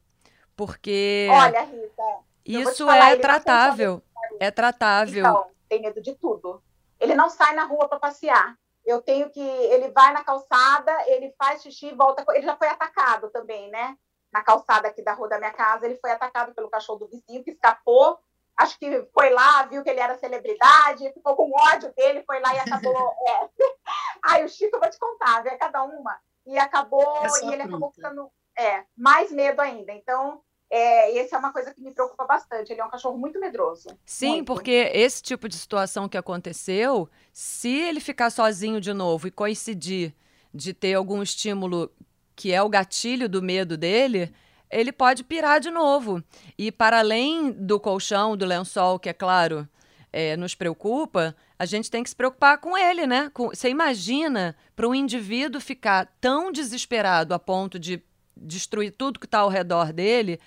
porque... 0.55 1.27
Olha, 1.29 1.61
Rita... 1.61 2.31
Isso 2.43 2.85
falar, 2.85 3.11
é 3.11 3.15
tratável, 3.17 4.01
é 4.45 4.51
tratável. 4.51 5.25
Então, 5.25 5.51
tem 5.69 5.81
medo 5.81 6.01
de 6.01 6.15
tudo. 6.15 6.61
Ele 6.99 7.15
não 7.15 7.29
sai 7.29 7.53
na 7.55 7.65
rua 7.65 7.87
para 7.87 7.99
passear. 7.99 8.57
Eu 8.85 9.01
tenho 9.01 9.29
que... 9.29 9.39
Ele 9.39 9.89
vai 9.91 10.11
na 10.13 10.23
calçada, 10.23 10.91
ele 11.07 11.33
faz 11.37 11.61
xixi 11.61 11.87
e 11.87 11.95
volta... 11.95 12.25
Ele 12.29 12.45
já 12.45 12.55
foi 12.55 12.67
atacado 12.67 13.29
também, 13.29 13.69
né? 13.69 13.95
na 14.31 14.41
calçada 14.41 14.87
aqui 14.87 15.03
da 15.03 15.13
rua 15.13 15.27
da 15.27 15.37
minha 15.37 15.51
casa, 15.51 15.85
ele 15.85 15.97
foi 15.97 16.11
atacado 16.11 16.53
pelo 16.55 16.69
cachorro 16.69 16.99
do 16.99 17.07
vizinho, 17.07 17.43
que 17.43 17.51
escapou. 17.51 18.17
Acho 18.57 18.77
que 18.79 19.07
foi 19.13 19.29
lá, 19.29 19.63
viu 19.63 19.83
que 19.83 19.89
ele 19.89 19.99
era 19.99 20.17
celebridade, 20.17 21.11
ficou 21.13 21.35
com 21.35 21.51
ódio 21.51 21.93
dele, 21.93 22.23
foi 22.25 22.39
lá 22.39 22.53
e 22.55 22.59
acabou. 22.59 23.13
é. 23.27 23.49
Ai, 24.23 24.45
o 24.45 24.49
Chico, 24.49 24.75
eu 24.75 24.79
vou 24.79 24.89
te 24.89 24.99
contar, 24.99 25.45
é 25.45 25.57
cada 25.57 25.83
uma. 25.83 26.17
E 26.45 26.57
acabou, 26.57 27.23
e 27.43 27.53
ele 27.53 27.61
acabou 27.61 27.91
ficando 27.91 28.31
é, 28.57 28.83
mais 28.95 29.31
medo 29.31 29.61
ainda. 29.61 29.91
Então, 29.91 30.41
é, 30.73 31.17
essa 31.17 31.35
é 31.35 31.39
uma 31.39 31.51
coisa 31.51 31.73
que 31.73 31.81
me 31.81 31.91
preocupa 31.91 32.25
bastante. 32.25 32.71
Ele 32.71 32.79
é 32.79 32.85
um 32.85 32.89
cachorro 32.89 33.17
muito 33.17 33.37
medroso. 33.37 33.89
Sim, 34.05 34.35
muito. 34.35 34.45
porque 34.45 34.89
esse 34.93 35.21
tipo 35.21 35.49
de 35.49 35.55
situação 35.55 36.07
que 36.07 36.17
aconteceu, 36.17 37.09
se 37.33 37.69
ele 37.69 37.99
ficar 37.99 38.29
sozinho 38.29 38.79
de 38.79 38.93
novo 38.93 39.27
e 39.27 39.31
coincidir 39.31 40.13
de 40.53 40.73
ter 40.73 40.93
algum 40.93 41.21
estímulo 41.21 41.91
que 42.37 42.53
é 42.53 42.63
o 42.63 42.69
gatilho 42.69 43.27
do 43.27 43.41
medo 43.41 43.75
dele, 43.75 44.33
ele 44.69 44.93
pode 44.93 45.25
pirar 45.25 45.59
de 45.59 45.69
novo. 45.69 46.23
E 46.57 46.71
para 46.71 46.99
além 46.99 47.51
do 47.51 47.77
colchão, 47.77 48.37
do 48.37 48.45
lençol, 48.45 48.97
que 48.97 49.09
é 49.09 49.13
claro, 49.13 49.67
é, 50.11 50.37
nos 50.37 50.55
preocupa, 50.55 51.35
a 51.59 51.65
gente 51.65 51.91
tem 51.91 52.01
que 52.01 52.09
se 52.09 52.15
preocupar 52.15 52.57
com 52.59 52.77
ele, 52.77 53.05
né? 53.05 53.29
Com, 53.33 53.49
você 53.49 53.69
imagina 53.69 54.55
para 54.73 54.87
um 54.87 54.95
indivíduo 54.95 55.59
ficar 55.59 56.09
tão 56.21 56.49
desesperado 56.49 57.33
a 57.33 57.39
ponto 57.39 57.77
de 57.77 58.01
destruir 58.41 58.91
tudo 58.91 59.19
que 59.19 59.25
está 59.25 59.39
ao 59.39 59.49
redor 59.49 59.93
dele, 59.93 60.39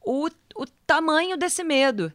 o, 0.00 0.28
o 0.54 0.66
tamanho 0.86 1.36
desse 1.36 1.64
medo. 1.64 2.12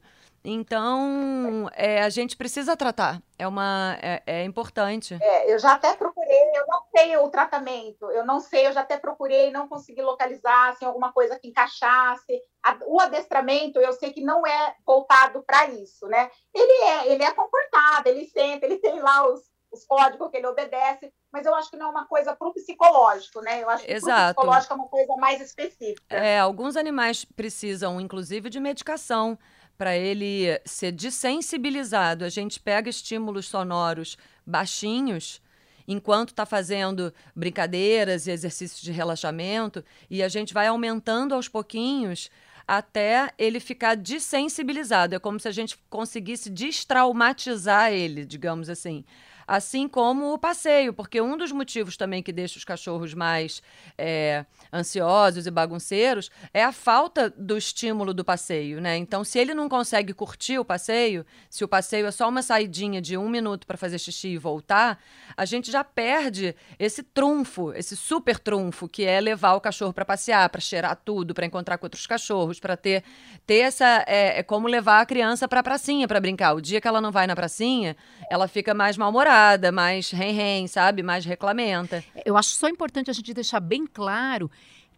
Então, 0.47 1.67
é, 1.73 2.03
a 2.03 2.09
gente 2.09 2.37
precisa 2.37 2.77
tratar. 2.77 3.19
É 3.37 3.47
uma 3.47 3.97
é, 4.01 4.21
é 4.27 4.43
importante. 4.43 5.17
É, 5.19 5.51
eu 5.51 5.57
já 5.57 5.73
até 5.73 5.95
procurei, 5.95 6.51
eu 6.55 6.67
não 6.67 6.83
sei 6.95 7.17
o 7.17 7.29
tratamento, 7.29 8.11
eu 8.11 8.23
não 8.23 8.39
sei, 8.39 8.67
eu 8.67 8.71
já 8.71 8.81
até 8.81 8.97
procurei, 8.97 9.51
não 9.51 9.67
consegui 9.67 10.03
localizar 10.03 10.69
assim, 10.69 10.85
alguma 10.85 11.11
coisa 11.11 11.39
que 11.39 11.47
encaixasse. 11.47 12.39
O 12.85 12.99
adestramento, 13.01 13.79
eu 13.79 13.91
sei 13.93 14.13
que 14.13 14.21
não 14.21 14.45
é 14.45 14.75
voltado 14.85 15.43
para 15.43 15.67
isso, 15.67 16.05
né? 16.07 16.29
Ele 16.53 16.83
é, 16.83 17.11
ele 17.11 17.23
é 17.23 17.31
comportado, 17.31 18.07
ele 18.07 18.25
senta, 18.25 18.65
ele 18.65 18.77
tem 18.77 18.99
lá 18.99 19.27
os, 19.27 19.41
os 19.71 19.83
códigos 19.85 20.29
que 20.29 20.37
ele 20.37 20.47
obedece, 20.47 21.11
mas 21.35 21.45
eu 21.45 21.53
acho 21.53 21.69
que 21.69 21.75
não 21.75 21.87
é 21.87 21.89
uma 21.89 22.05
coisa 22.05 22.33
para 22.33 22.47
o 22.47 22.53
psicológico, 22.53 23.41
né? 23.41 23.61
Eu 23.61 23.69
acho 23.69 23.83
que 23.83 23.91
o 23.91 23.95
psicológico 23.95 24.73
é 24.73 24.75
uma 24.77 24.87
coisa 24.87 25.15
mais 25.17 25.41
específica. 25.41 26.15
É, 26.15 26.39
alguns 26.39 26.77
animais 26.77 27.25
precisam, 27.25 27.99
inclusive, 27.99 28.49
de 28.49 28.57
medicação 28.57 29.37
para 29.77 29.97
ele 29.97 30.45
ser 30.63 30.93
desensibilizado. 30.93 32.23
A 32.23 32.29
gente 32.29 32.57
pega 32.57 32.89
estímulos 32.89 33.49
sonoros 33.49 34.17
baixinhos 34.45 35.41
enquanto 35.85 36.29
está 36.29 36.45
fazendo 36.45 37.13
brincadeiras 37.35 38.27
e 38.27 38.31
exercícios 38.31 38.79
de 38.79 38.93
relaxamento 38.93 39.83
e 40.09 40.23
a 40.23 40.29
gente 40.29 40.53
vai 40.53 40.67
aumentando 40.67 41.35
aos 41.35 41.49
pouquinhos 41.49 42.31
até 42.65 43.33
ele 43.37 43.59
ficar 43.59 43.95
desensibilizado. 43.95 45.15
É 45.15 45.19
como 45.19 45.37
se 45.37 45.49
a 45.49 45.51
gente 45.51 45.77
conseguisse 45.89 46.49
destraumatizar 46.49 47.91
ele, 47.91 48.23
digamos 48.23 48.69
assim 48.69 49.03
assim 49.47 49.87
como 49.87 50.33
o 50.33 50.39
passeio, 50.39 50.93
porque 50.93 51.21
um 51.21 51.37
dos 51.37 51.51
motivos 51.51 51.95
também 51.95 52.23
que 52.23 52.31
deixa 52.31 52.57
os 52.57 52.63
cachorros 52.63 53.13
mais 53.13 53.61
é, 53.97 54.45
ansiosos 54.73 55.45
e 55.45 55.51
bagunceiros 55.51 56.31
é 56.53 56.63
a 56.63 56.71
falta 56.71 57.29
do 57.29 57.57
estímulo 57.57 58.13
do 58.13 58.25
passeio, 58.25 58.81
né? 58.81 58.97
Então, 58.97 59.23
se 59.23 59.37
ele 59.37 59.53
não 59.53 59.69
consegue 59.69 60.13
curtir 60.13 60.57
o 60.57 60.65
passeio, 60.65 61.25
se 61.49 61.63
o 61.63 61.67
passeio 61.67 62.07
é 62.07 62.11
só 62.11 62.27
uma 62.27 62.41
saidinha 62.41 63.01
de 63.01 63.17
um 63.17 63.29
minuto 63.29 63.67
para 63.67 63.77
fazer 63.77 63.99
xixi 63.99 64.29
e 64.29 64.37
voltar, 64.37 64.99
a 65.37 65.45
gente 65.45 65.71
já 65.71 65.83
perde 65.83 66.55
esse 66.79 67.03
trunfo, 67.03 67.71
esse 67.73 67.95
super 67.95 68.39
trunfo 68.39 68.87
que 68.87 69.05
é 69.05 69.21
levar 69.21 69.53
o 69.53 69.61
cachorro 69.61 69.93
para 69.93 70.05
passear, 70.05 70.49
para 70.49 70.61
cheirar 70.61 70.95
tudo, 70.95 71.33
para 71.33 71.45
encontrar 71.45 71.77
com 71.77 71.85
outros 71.85 72.07
cachorros, 72.07 72.59
para 72.59 72.75
ter 72.75 73.03
ter 73.45 73.59
essa 73.59 74.03
é, 74.07 74.39
é 74.39 74.43
como 74.43 74.67
levar 74.67 75.01
a 75.01 75.05
criança 75.05 75.47
para 75.47 75.59
a 75.59 75.63
pracinha 75.63 76.07
para 76.07 76.19
brincar. 76.19 76.53
O 76.53 76.61
dia 76.61 76.81
que 76.81 76.87
ela 76.87 76.99
não 76.99 77.11
vai 77.11 77.27
na 77.27 77.35
pracinha, 77.35 77.95
ela 78.29 78.47
fica 78.47 78.73
mais 78.73 78.97
mal-humorada 78.97 79.34
mais 79.73 80.11
rem-rem, 80.11 80.67
sabe? 80.67 81.03
Mais 81.03 81.25
reclamenta. 81.25 82.03
Eu 82.25 82.37
acho 82.37 82.49
só 82.49 82.67
importante 82.67 83.09
a 83.09 83.13
gente 83.13 83.33
deixar 83.33 83.59
bem 83.59 83.85
claro 83.85 84.49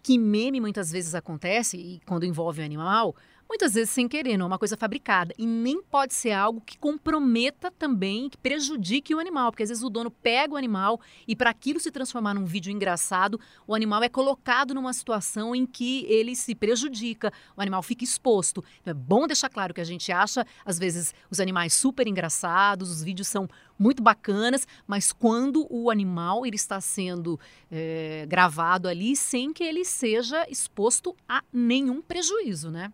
que 0.03 0.17
meme 0.17 0.61
muitas 0.61 0.91
vezes 0.91 1.13
acontece, 1.15 1.77
e 1.77 2.01
quando 2.05 2.25
envolve 2.25 2.61
o 2.61 2.65
animal, 2.65 3.15
muitas 3.49 3.73
vezes 3.73 3.89
sem 3.89 4.07
querer, 4.07 4.37
não 4.37 4.45
é 4.45 4.47
uma 4.47 4.59
coisa 4.59 4.75
fabricada. 4.75 5.33
E 5.37 5.45
nem 5.45 5.81
pode 5.81 6.13
ser 6.13 6.31
algo 6.31 6.61
que 6.61 6.77
comprometa 6.77 7.71
também, 7.71 8.29
que 8.29 8.37
prejudique 8.37 9.15
o 9.15 9.19
animal, 9.19 9.51
porque 9.51 9.63
às 9.63 9.69
vezes 9.69 9.83
o 9.83 9.89
dono 9.89 10.11
pega 10.11 10.53
o 10.53 10.57
animal 10.57 10.99
e 11.27 11.35
para 11.35 11.49
aquilo 11.49 11.79
se 11.79 11.91
transformar 11.91 12.33
num 12.33 12.45
vídeo 12.45 12.71
engraçado, 12.71 13.39
o 13.65 13.73
animal 13.73 14.03
é 14.03 14.09
colocado 14.09 14.73
numa 14.73 14.93
situação 14.93 15.55
em 15.55 15.65
que 15.65 16.05
ele 16.05 16.35
se 16.35 16.53
prejudica, 16.53 17.31
o 17.55 17.61
animal 17.61 17.81
fica 17.81 18.03
exposto. 18.03 18.63
Então 18.81 18.91
é 18.91 18.93
bom 18.93 19.27
deixar 19.27 19.49
claro 19.49 19.73
que 19.73 19.81
a 19.81 19.85
gente 19.85 20.11
acha, 20.11 20.45
às 20.65 20.77
vezes, 20.77 21.13
os 21.29 21.39
animais 21.39 21.73
super 21.73 22.07
engraçados, 22.07 22.89
os 22.89 23.03
vídeos 23.03 23.27
são 23.27 23.47
muito 23.79 24.01
bacanas, 24.01 24.67
mas 24.85 25.13
quando 25.13 25.67
o 25.69 25.89
animal 25.89 26.45
ele 26.45 26.55
está 26.55 26.81
sendo 26.81 27.39
é, 27.71 28.25
gravado 28.27 28.87
ali 28.87 29.15
sem 29.15 29.53
que 29.53 29.63
ele 29.63 29.85
seja 29.85 30.45
exposto 30.49 31.15
a 31.29 31.43
nenhum 31.53 32.01
prejuízo, 32.01 32.71
né? 32.71 32.91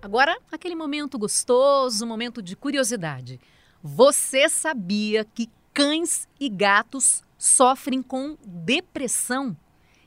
Agora, 0.00 0.36
aquele 0.52 0.74
momento 0.74 1.18
gostoso, 1.18 2.06
momento 2.06 2.42
de 2.42 2.54
curiosidade. 2.54 3.40
Você 3.82 4.48
sabia 4.48 5.24
que 5.24 5.48
cães 5.72 6.28
e 6.38 6.48
gatos 6.50 7.22
sofrem 7.38 8.02
com 8.02 8.36
depressão? 8.44 9.56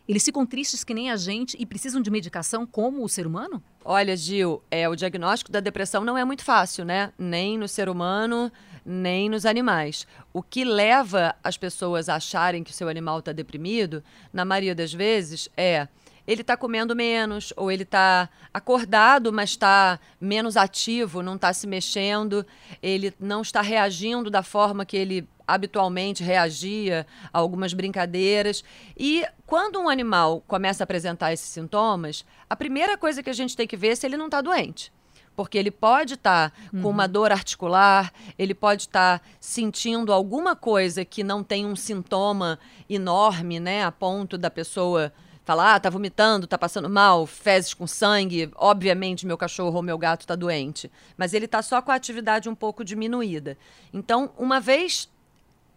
Eles 0.07 0.23
ficam 0.23 0.45
tristes 0.45 0.83
que 0.83 0.93
nem 0.93 1.09
a 1.09 1.15
gente 1.15 1.57
e 1.59 1.65
precisam 1.65 1.99
de 2.01 2.11
medicação 2.11 2.67
como 2.67 3.03
o 3.03 3.09
ser 3.09 3.25
humano? 3.25 3.63
Olha, 3.83 4.15
Gil, 4.15 4.61
é, 4.69 4.87
o 4.87 4.95
diagnóstico 4.95 5.51
da 5.51 5.59
depressão 5.59 6.05
não 6.05 6.15
é 6.15 6.23
muito 6.23 6.43
fácil, 6.43 6.85
né? 6.85 7.11
Nem 7.17 7.57
no 7.57 7.67
ser 7.67 7.89
humano, 7.89 8.51
nem 8.85 9.27
nos 9.29 9.45
animais. 9.45 10.05
O 10.31 10.43
que 10.43 10.63
leva 10.63 11.35
as 11.43 11.57
pessoas 11.57 12.07
a 12.07 12.15
acharem 12.15 12.63
que 12.63 12.71
o 12.71 12.73
seu 12.73 12.87
animal 12.87 13.19
está 13.19 13.31
deprimido, 13.31 14.03
na 14.31 14.45
maioria 14.45 14.75
das 14.75 14.93
vezes, 14.93 15.49
é 15.57 15.87
ele 16.27 16.41
está 16.41 16.57
comendo 16.57 16.95
menos, 16.95 17.53
ou 17.55 17.71
ele 17.71 17.83
está 17.83 18.29
acordado, 18.53 19.31
mas 19.31 19.51
está 19.51 19.99
menos 20.19 20.57
ativo, 20.57 21.21
não 21.21 21.35
está 21.35 21.53
se 21.53 21.67
mexendo, 21.67 22.45
ele 22.81 23.13
não 23.19 23.41
está 23.41 23.61
reagindo 23.61 24.29
da 24.29 24.41
forma 24.41 24.85
que 24.85 24.97
ele 24.97 25.27
habitualmente 25.47 26.23
reagia 26.23 27.05
a 27.31 27.37
algumas 27.37 27.73
brincadeiras. 27.73 28.63
E 28.97 29.23
quando 29.45 29.79
um 29.79 29.87
animal 29.87 30.43
começa 30.47 30.81
a 30.81 30.85
apresentar 30.85 31.31
esses 31.31 31.47
sintomas, 31.47 32.25
a 32.49 32.55
primeira 32.55 32.97
coisa 32.97 33.21
que 33.21 33.29
a 33.29 33.33
gente 33.33 33.55
tem 33.55 33.67
que 33.67 33.77
ver 33.77 33.89
é 33.89 33.95
se 33.95 34.07
ele 34.07 34.17
não 34.17 34.25
está 34.25 34.41
doente 34.41 34.91
porque 35.35 35.57
ele 35.57 35.71
pode 35.71 36.13
estar 36.15 36.51
tá 36.51 36.57
uhum. 36.73 36.81
com 36.81 36.89
uma 36.89 37.07
dor 37.07 37.31
articular, 37.31 38.11
ele 38.37 38.53
pode 38.53 38.83
estar 38.83 39.19
tá 39.19 39.25
sentindo 39.39 40.13
alguma 40.13 40.55
coisa 40.55 41.03
que 41.03 41.23
não 41.23 41.43
tem 41.43 41.65
um 41.65 41.75
sintoma 41.75 42.57
enorme, 42.89 43.59
né, 43.59 43.83
a 43.83 43.91
ponto 43.91 44.37
da 44.37 44.49
pessoa 44.49 45.11
falar, 45.45 45.75
ah, 45.75 45.79
tá 45.79 45.91
vomitando, 45.91 46.47
tá 46.47 46.57
passando 46.57 46.89
mal, 46.89 47.27
fezes 47.27 47.73
com 47.73 47.85
sangue, 47.85 48.49
obviamente 48.55 49.27
meu 49.27 49.37
cachorro 49.37 49.75
ou 49.75 49.83
meu 49.83 49.97
gato 49.97 50.21
está 50.21 50.35
doente, 50.35 50.91
mas 51.15 51.33
ele 51.33 51.45
está 51.45 51.61
só 51.61 51.81
com 51.83 51.91
a 51.91 51.95
atividade 51.95 52.49
um 52.49 52.55
pouco 52.55 52.83
diminuída. 52.83 53.55
Então, 53.93 54.31
uma 54.37 54.59
vez 54.59 55.07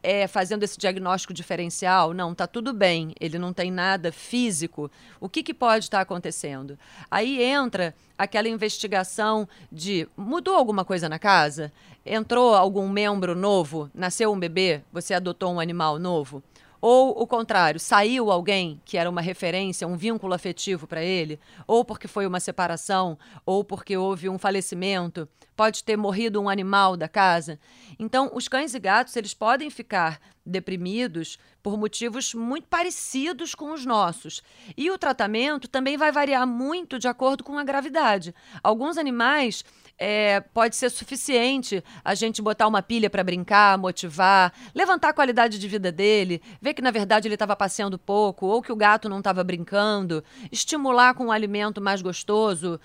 é, 0.02 0.26
fazendo 0.26 0.62
esse 0.62 0.78
diagnóstico 0.78 1.32
diferencial, 1.32 2.14
não, 2.14 2.34
tá 2.34 2.46
tudo 2.46 2.72
bem, 2.72 3.14
ele 3.20 3.38
não 3.38 3.52
tem 3.52 3.70
nada 3.70 4.12
físico, 4.12 4.90
o 5.20 5.28
que, 5.28 5.42
que 5.42 5.54
pode 5.54 5.84
estar 5.84 6.00
acontecendo? 6.00 6.78
Aí 7.10 7.42
entra 7.42 7.94
aquela 8.16 8.48
investigação 8.48 9.48
de 9.70 10.08
mudou 10.16 10.54
alguma 10.54 10.84
coisa 10.84 11.08
na 11.08 11.18
casa? 11.18 11.72
Entrou 12.04 12.54
algum 12.54 12.88
membro 12.88 13.34
novo? 13.34 13.90
Nasceu 13.94 14.32
um 14.32 14.38
bebê? 14.38 14.82
Você 14.92 15.12
adotou 15.12 15.52
um 15.52 15.60
animal 15.60 15.98
novo? 15.98 16.42
Ou 16.80 17.10
o 17.10 17.26
contrário, 17.26 17.80
saiu 17.80 18.30
alguém 18.30 18.80
que 18.84 18.96
era 18.96 19.10
uma 19.10 19.20
referência, 19.20 19.86
um 19.86 19.96
vínculo 19.96 20.32
afetivo 20.32 20.86
para 20.86 21.02
ele, 21.02 21.40
ou 21.66 21.84
porque 21.84 22.06
foi 22.06 22.26
uma 22.26 22.40
separação, 22.40 23.18
ou 23.44 23.64
porque 23.64 23.96
houve 23.96 24.28
um 24.28 24.38
falecimento, 24.38 25.28
pode 25.56 25.82
ter 25.82 25.96
morrido 25.96 26.40
um 26.40 26.48
animal 26.48 26.96
da 26.96 27.08
casa. 27.08 27.58
Então, 27.98 28.30
os 28.32 28.46
cães 28.46 28.74
e 28.74 28.78
gatos, 28.78 29.16
eles 29.16 29.34
podem 29.34 29.70
ficar 29.70 30.20
deprimidos 30.48 31.38
por 31.62 31.76
motivos 31.76 32.34
muito 32.34 32.66
parecidos 32.66 33.54
com 33.54 33.72
os 33.72 33.84
nossos. 33.84 34.42
E 34.76 34.90
o 34.90 34.98
tratamento 34.98 35.68
também 35.68 35.96
vai 35.96 36.10
variar 36.10 36.46
muito 36.46 36.98
de 36.98 37.06
acordo 37.06 37.44
com 37.44 37.58
a 37.58 37.64
gravidade. 37.64 38.34
Alguns 38.62 38.96
animais 38.96 39.64
é, 39.98 40.40
pode 40.40 40.76
ser 40.76 40.90
suficiente 40.90 41.82
a 42.04 42.14
gente 42.14 42.40
botar 42.40 42.66
uma 42.66 42.80
pilha 42.80 43.10
para 43.10 43.24
brincar, 43.24 43.76
motivar, 43.76 44.52
levantar 44.74 45.08
a 45.08 45.12
qualidade 45.12 45.58
de 45.58 45.68
vida 45.68 45.90
dele, 45.90 46.40
ver 46.60 46.72
que 46.72 46.82
na 46.82 46.90
verdade 46.90 47.26
ele 47.26 47.34
estava 47.34 47.56
passeando 47.56 47.98
pouco 47.98 48.46
ou 48.46 48.62
que 48.62 48.72
o 48.72 48.76
gato 48.76 49.08
não 49.08 49.18
estava 49.18 49.42
brincando, 49.42 50.22
estimular 50.52 51.14
com 51.14 51.26
um 51.26 51.32
alimento 51.32 51.80
mais 51.80 52.00
gostoso, 52.00 52.80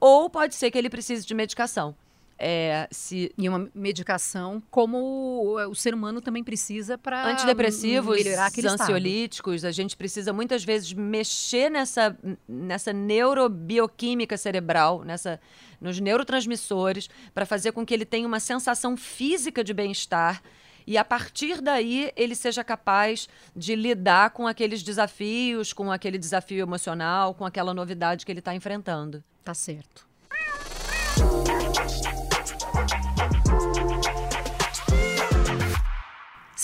ou 0.00 0.28
pode 0.30 0.54
ser 0.54 0.70
que 0.70 0.78
ele 0.78 0.90
precise 0.90 1.26
de 1.26 1.34
medicação. 1.34 1.94
É, 2.38 2.88
se... 2.90 3.32
E 3.38 3.48
uma 3.48 3.68
medicação 3.74 4.62
como 4.70 5.56
o 5.68 5.74
ser 5.74 5.94
humano 5.94 6.20
também 6.20 6.42
precisa 6.42 6.98
para 6.98 7.26
antidepressivos, 7.26 8.16
melhorar 8.16 8.46
aquele 8.46 8.68
ansiolíticos. 8.68 9.56
Estado. 9.56 9.68
A 9.68 9.72
gente 9.72 9.96
precisa 9.96 10.32
muitas 10.32 10.64
vezes 10.64 10.92
mexer 10.92 11.70
nessa, 11.70 12.16
nessa 12.48 12.92
neurobioquímica 12.92 14.36
cerebral, 14.36 15.04
nessa, 15.04 15.40
nos 15.80 16.00
neurotransmissores, 16.00 17.08
para 17.32 17.46
fazer 17.46 17.72
com 17.72 17.86
que 17.86 17.94
ele 17.94 18.04
tenha 18.04 18.26
uma 18.26 18.40
sensação 18.40 18.96
física 18.96 19.62
de 19.62 19.72
bem-estar 19.72 20.42
e 20.86 20.98
a 20.98 21.04
partir 21.04 21.60
daí 21.60 22.12
ele 22.14 22.34
seja 22.34 22.62
capaz 22.62 23.28
de 23.56 23.74
lidar 23.74 24.30
com 24.30 24.46
aqueles 24.46 24.82
desafios, 24.82 25.72
com 25.72 25.90
aquele 25.90 26.18
desafio 26.18 26.60
emocional, 26.60 27.34
com 27.34 27.44
aquela 27.44 27.72
novidade 27.72 28.24
que 28.26 28.32
ele 28.32 28.40
está 28.40 28.54
enfrentando. 28.54 29.24
Tá 29.42 29.54
certo. 29.54 30.06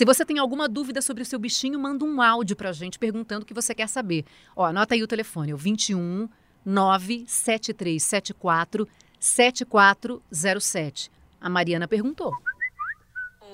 Se 0.00 0.04
você 0.06 0.24
tem 0.24 0.38
alguma 0.38 0.66
dúvida 0.66 1.02
sobre 1.02 1.22
o 1.22 1.26
seu 1.26 1.38
bichinho, 1.38 1.78
manda 1.78 2.06
um 2.06 2.22
áudio 2.22 2.56
para 2.56 2.70
a 2.70 2.72
gente 2.72 2.98
perguntando 2.98 3.42
o 3.42 3.46
que 3.46 3.52
você 3.52 3.74
quer 3.74 3.86
saber. 3.86 4.24
Ó, 4.56 4.64
anota 4.64 4.94
aí 4.94 5.02
o 5.02 5.06
telefone, 5.06 5.50
é 5.50 5.54
o 5.54 5.58
21 5.58 6.26
97374 6.64 8.88
7407. 9.18 11.10
A 11.38 11.50
Mariana 11.50 11.86
perguntou. 11.86 12.34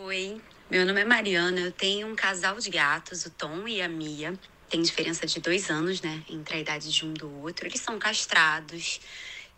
Oi, 0.05 0.41
Meu 0.71 0.87
nome 0.87 1.01
é 1.01 1.05
Mariana, 1.05 1.59
eu 1.59 1.73
tenho 1.73 2.07
um 2.07 2.15
casal 2.15 2.61
de 2.61 2.71
gatos, 2.71 3.27
o 3.27 3.31
Tom 3.31 3.67
e 3.67 3.83
a 3.83 3.89
Mia. 3.89 4.39
Tem 4.71 4.81
diferença 4.81 5.27
de 5.27 5.41
dois 5.41 5.69
anos, 5.69 6.01
né, 6.01 6.23
entre 6.31 6.59
a 6.59 6.61
idade 6.61 6.93
de 6.93 7.05
um 7.05 7.13
do 7.13 7.29
outro. 7.43 7.67
Eles 7.67 7.81
são 7.81 7.99
castrados 7.99 9.01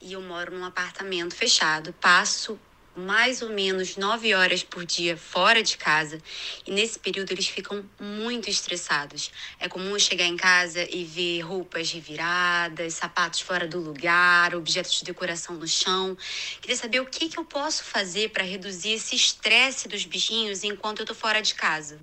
e 0.01 0.15
eu 0.15 0.23
moro 0.23 0.57
num 0.57 0.65
apartamento 0.65 1.35
fechado. 1.35 1.93
Passo 2.01 2.59
mais 2.99 3.41
ou 3.41 3.51
menos 3.51 3.97
nove 3.97 4.35
horas 4.35 4.63
por 4.63 4.85
dia 4.85 5.17
fora 5.17 5.63
de 5.63 5.79
casa 5.79 6.19
e 6.67 6.73
nesse 6.73 6.99
período 6.99 7.31
eles 7.31 7.47
ficam 7.47 7.85
muito 8.01 8.51
estressados. 8.51 9.31
É 9.61 9.69
comum 9.69 9.99
chegar 9.99 10.27
em 10.27 10.37
casa 10.37 10.87
e 10.91 11.05
ver 11.05 11.41
roupas 11.41 11.93
reviradas, 11.93 12.95
sapatos 12.95 13.41
fora 13.41 13.67
do 13.67 13.79
lugar, 13.79 14.55
objetos 14.55 14.93
de 14.93 15.05
decoração 15.05 15.55
no 15.55 15.67
chão. 15.67 16.17
Queria 16.61 16.77
saber 16.77 17.01
o 17.01 17.07
que, 17.07 17.29
que 17.29 17.39
eu 17.39 17.45
posso 17.45 17.85
fazer 17.85 18.31
para 18.31 18.43
reduzir 18.43 18.93
esse 18.93 19.15
estresse 19.15 19.87
dos 19.87 20.05
bichinhos 20.05 20.65
enquanto 20.65 21.01
eu 21.01 21.07
tô 21.07 21.15
fora 21.15 21.41
de 21.41 21.55
casa. 21.55 22.01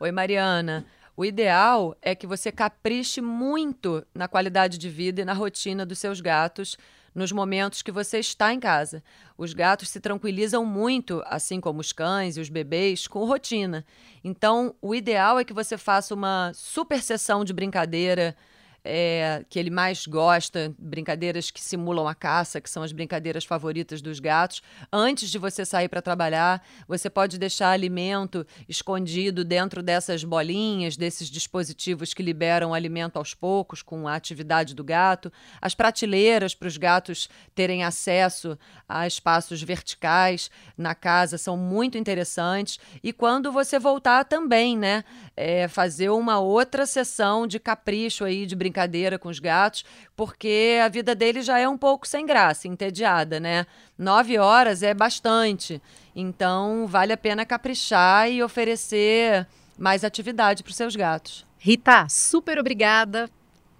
Oi, 0.00 0.12
Mariana. 0.12 0.86
O 1.16 1.24
ideal 1.24 1.94
é 2.00 2.14
que 2.14 2.26
você 2.26 2.50
capriche 2.50 3.20
muito 3.20 4.06
na 4.14 4.26
qualidade 4.26 4.78
de 4.78 4.88
vida 4.88 5.20
e 5.20 5.24
na 5.24 5.34
rotina 5.34 5.84
dos 5.84 5.98
seus 5.98 6.20
gatos 6.20 6.78
nos 7.14 7.32
momentos 7.32 7.82
que 7.82 7.90
você 7.90 8.18
está 8.18 8.52
em 8.52 8.60
casa. 8.60 9.02
Os 9.36 9.52
gatos 9.52 9.88
se 9.88 10.00
tranquilizam 10.00 10.64
muito, 10.64 11.22
assim 11.26 11.60
como 11.60 11.80
os 11.80 11.92
cães 11.92 12.36
e 12.36 12.40
os 12.40 12.48
bebês, 12.48 13.06
com 13.06 13.24
rotina. 13.24 13.84
Então, 14.22 14.74
o 14.80 14.94
ideal 14.94 15.38
é 15.38 15.44
que 15.44 15.52
você 15.52 15.76
faça 15.76 16.14
uma 16.14 16.52
super 16.54 17.02
sessão 17.02 17.44
de 17.44 17.52
brincadeira 17.52 18.36
é, 18.84 19.44
que 19.48 19.58
ele 19.58 19.70
mais 19.70 20.06
gosta, 20.06 20.74
brincadeiras 20.78 21.50
que 21.50 21.60
simulam 21.60 22.08
a 22.08 22.14
caça, 22.14 22.60
que 22.60 22.70
são 22.70 22.82
as 22.82 22.92
brincadeiras 22.92 23.44
favoritas 23.44 24.00
dos 24.00 24.18
gatos. 24.20 24.62
Antes 24.92 25.30
de 25.30 25.38
você 25.38 25.64
sair 25.64 25.88
para 25.88 26.02
trabalhar, 26.02 26.64
você 26.88 27.10
pode 27.10 27.38
deixar 27.38 27.70
alimento 27.70 28.46
escondido 28.68 29.44
dentro 29.44 29.82
dessas 29.82 30.24
bolinhas, 30.24 30.96
desses 30.96 31.28
dispositivos 31.28 32.14
que 32.14 32.22
liberam 32.22 32.72
alimento 32.72 33.16
aos 33.16 33.34
poucos 33.34 33.82
com 33.82 34.08
a 34.08 34.14
atividade 34.14 34.74
do 34.74 34.82
gato. 34.82 35.32
As 35.60 35.74
prateleiras 35.74 36.54
para 36.54 36.68
os 36.68 36.76
gatos 36.76 37.28
terem 37.54 37.84
acesso 37.84 38.58
a 38.88 39.06
espaços 39.06 39.62
verticais 39.62 40.50
na 40.76 40.94
casa 40.94 41.36
são 41.36 41.56
muito 41.56 41.98
interessantes. 41.98 42.78
E 43.02 43.12
quando 43.12 43.52
você 43.52 43.78
voltar 43.78 44.24
também, 44.24 44.76
né? 44.76 45.04
É, 45.36 45.68
fazer 45.68 46.10
uma 46.10 46.38
outra 46.38 46.86
sessão 46.86 47.46
de 47.46 47.58
capricho 47.58 48.24
aí, 48.24 48.46
de 48.46 48.54
brincadeira 48.54 48.69
brincadeira 48.70 49.18
com 49.18 49.28
os 49.28 49.40
gatos, 49.40 49.84
porque 50.16 50.78
a 50.82 50.88
vida 50.88 51.14
dele 51.14 51.42
já 51.42 51.58
é 51.58 51.68
um 51.68 51.76
pouco 51.76 52.06
sem 52.06 52.24
graça, 52.24 52.68
entediada, 52.68 53.40
né? 53.40 53.66
Nove 53.98 54.38
horas 54.38 54.82
é 54.82 54.94
bastante. 54.94 55.82
Então, 56.14 56.86
vale 56.86 57.12
a 57.12 57.16
pena 57.16 57.44
caprichar 57.44 58.30
e 58.30 58.42
oferecer 58.42 59.46
mais 59.76 60.04
atividade 60.04 60.62
para 60.62 60.70
os 60.70 60.76
seus 60.76 60.94
gatos. 60.94 61.44
Rita, 61.58 62.06
super 62.08 62.58
obrigada. 62.58 63.28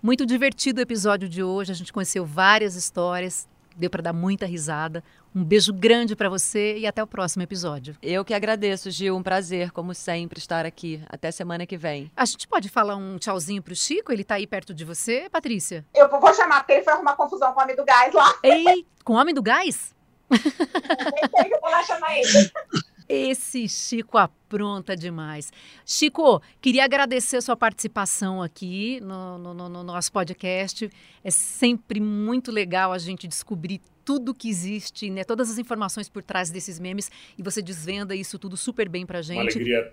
Muito 0.02 0.26
divertido 0.26 0.80
o 0.80 0.82
episódio 0.82 1.28
de 1.28 1.42
hoje. 1.42 1.70
A 1.70 1.74
gente 1.74 1.92
conheceu 1.92 2.26
várias 2.26 2.74
histórias, 2.74 3.48
deu 3.76 3.88
para 3.88 4.02
dar 4.02 4.12
muita 4.12 4.44
risada. 4.44 5.04
Um 5.34 5.44
beijo 5.44 5.72
grande 5.72 6.16
para 6.16 6.28
você 6.28 6.76
e 6.78 6.86
até 6.86 7.00
o 7.00 7.06
próximo 7.06 7.42
episódio. 7.42 7.96
Eu 8.02 8.24
que 8.24 8.34
agradeço, 8.34 8.90
Gil. 8.90 9.16
Um 9.16 9.22
prazer, 9.22 9.70
como 9.70 9.94
sempre, 9.94 10.40
estar 10.40 10.66
aqui. 10.66 11.00
Até 11.08 11.30
semana 11.30 11.64
que 11.64 11.76
vem. 11.76 12.10
A 12.16 12.24
gente 12.24 12.48
pode 12.48 12.68
falar 12.68 12.96
um 12.96 13.16
tchauzinho 13.16 13.62
pro 13.62 13.74
Chico? 13.74 14.12
Ele 14.12 14.24
tá 14.24 14.34
aí 14.34 14.46
perto 14.46 14.74
de 14.74 14.84
você, 14.84 15.28
Patrícia? 15.30 15.86
Eu 15.94 16.08
vou 16.08 16.34
chamar, 16.34 16.60
porque 16.60 16.72
ele 16.72 16.82
foi 16.82 16.92
arrumar 16.92 17.14
confusão 17.14 17.52
com 17.52 17.60
o 17.60 17.62
homem 17.62 17.76
do 17.76 17.84
gás 17.84 18.12
lá. 18.12 18.34
Ei, 18.42 18.84
com 19.04 19.12
o 19.12 19.16
homem 19.16 19.32
do 19.32 19.42
gás? 19.42 19.94
eu 20.30 21.60
vou 21.60 21.70
lá 21.70 21.82
chamar 21.84 22.18
ele. 22.18 22.50
Esse 23.12 23.68
Chico 23.68 24.16
apronta 24.16 24.96
demais. 24.96 25.52
Chico, 25.84 26.40
queria 26.60 26.84
agradecer 26.84 27.38
a 27.38 27.40
sua 27.40 27.56
participação 27.56 28.40
aqui 28.40 29.00
no, 29.00 29.36
no, 29.36 29.52
no, 29.52 29.68
no 29.68 29.82
nosso 29.82 30.12
podcast. 30.12 30.88
É 31.24 31.30
sempre 31.30 31.98
muito 31.98 32.52
legal 32.52 32.92
a 32.92 32.98
gente 32.98 33.26
descobrir 33.26 33.80
tudo 34.04 34.32
que 34.32 34.48
existe, 34.48 35.10
né? 35.10 35.24
Todas 35.24 35.50
as 35.50 35.58
informações 35.58 36.08
por 36.08 36.22
trás 36.22 36.50
desses 36.52 36.78
memes 36.78 37.10
e 37.36 37.42
você 37.42 37.60
desvenda 37.60 38.14
isso 38.14 38.38
tudo 38.38 38.56
super 38.56 38.88
bem 38.88 39.04
pra 39.04 39.22
gente. 39.22 39.38
Uma 39.38 39.42
alegria 39.42 39.92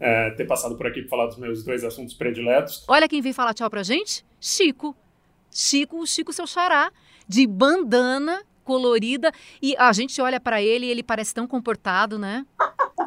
é, 0.00 0.30
ter 0.30 0.46
passado 0.46 0.74
por 0.74 0.86
aqui 0.86 1.02
para 1.02 1.10
falar 1.10 1.26
dos 1.26 1.36
meus 1.36 1.62
dois 1.62 1.84
assuntos 1.84 2.14
prediletos. 2.14 2.82
Olha 2.88 3.06
quem 3.06 3.20
veio 3.20 3.34
falar 3.34 3.52
tchau 3.52 3.68
pra 3.68 3.82
gente, 3.82 4.24
Chico. 4.40 4.96
Chico, 5.50 6.00
o 6.00 6.06
Chico 6.06 6.32
seu 6.32 6.46
xará, 6.46 6.90
de 7.28 7.46
bandana 7.46 8.42
colorida 8.68 9.32
e 9.62 9.74
a 9.78 9.90
gente 9.94 10.20
olha 10.20 10.38
para 10.38 10.60
ele 10.60 10.84
e 10.84 10.90
ele 10.90 11.02
parece 11.02 11.32
tão 11.32 11.46
comportado, 11.46 12.18
né? 12.18 12.44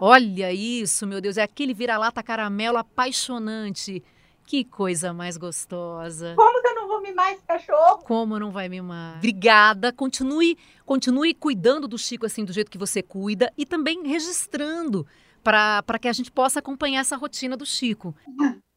Olha 0.01 0.51
isso, 0.51 1.05
meu 1.05 1.21
Deus, 1.21 1.37
é 1.37 1.43
aquele 1.43 1.71
vira-lata 1.71 2.23
caramelo 2.23 2.79
apaixonante. 2.79 4.03
Que 4.43 4.63
coisa 4.63 5.13
mais 5.13 5.37
gostosa. 5.37 6.33
Como 6.35 6.61
que 6.63 6.67
eu 6.67 6.75
não 6.75 6.87
vou 6.87 6.99
mimar 6.99 7.31
esse 7.31 7.43
cachorro? 7.43 7.99
Como 7.99 8.39
não 8.39 8.49
vai 8.49 8.67
mimar? 8.67 9.17
Obrigada. 9.17 9.93
Continue, 9.93 10.57
continue 10.83 11.35
cuidando 11.35 11.87
do 11.87 11.97
Chico 11.97 12.25
assim 12.25 12.43
do 12.43 12.51
jeito 12.51 12.71
que 12.71 12.77
você 12.77 13.03
cuida 13.03 13.53
e 13.55 13.63
também 13.63 14.01
registrando 14.07 15.05
para 15.43 15.99
que 16.01 16.07
a 16.07 16.13
gente 16.13 16.31
possa 16.31 16.57
acompanhar 16.57 17.01
essa 17.01 17.15
rotina 17.15 17.55
do 17.55 17.67
Chico. 17.67 18.15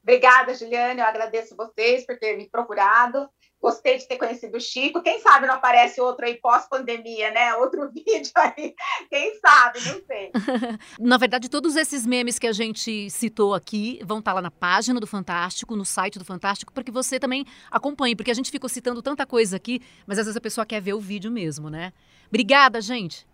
Obrigada, 0.05 0.55
Juliane. 0.55 1.01
Eu 1.01 1.07
agradeço 1.07 1.57
vocês 1.57 2.05
por 2.05 2.19
terem 2.19 2.37
me 2.37 2.49
procurado. 2.49 3.27
Gostei 3.61 3.97
de 3.97 4.07
ter 4.07 4.19
conhecido 4.19 4.59
o 4.59 4.61
Chico. 4.61 5.03
Quem 5.03 5.19
sabe 5.21 5.47
não 5.47 5.55
aparece 5.55 5.99
outro 5.99 6.27
aí 6.27 6.35
pós-pandemia, 6.35 7.31
né? 7.31 7.55
Outro 7.55 7.89
vídeo 7.91 8.31
aí. 8.37 8.75
Quem 9.09 9.41
sabe, 9.41 9.79
não 9.81 10.03
sei. 10.07 10.31
na 11.01 11.17
verdade, 11.17 11.49
todos 11.49 11.75
esses 11.75 12.05
memes 12.05 12.39
que 12.39 12.47
a 12.47 12.53
gente 12.53 13.09
citou 13.09 13.55
aqui 13.55 13.99
vão 14.05 14.19
estar 14.19 14.35
lá 14.35 14.43
na 14.43 14.51
página 14.51 15.01
do 15.01 15.07
Fantástico, 15.07 15.75
no 15.75 15.87
site 15.87 16.19
do 16.19 16.25
Fantástico, 16.25 16.71
para 16.75 16.85
que 16.85 16.91
você 16.91 17.19
também 17.19 17.47
acompanhe, 17.71 18.15
porque 18.15 18.31
a 18.31 18.35
gente 18.35 18.51
ficou 18.51 18.69
citando 18.69 19.01
tanta 19.01 19.25
coisa 19.25 19.57
aqui, 19.57 19.81
mas 20.07 20.19
às 20.19 20.27
vezes 20.27 20.37
a 20.37 20.43
pessoa 20.43 20.67
quer 20.67 20.83
ver 20.83 20.93
o 20.93 21.01
vídeo 21.01 21.31
mesmo, 21.31 21.71
né? 21.71 21.95
Obrigada, 22.29 22.83
gente. 22.83 23.27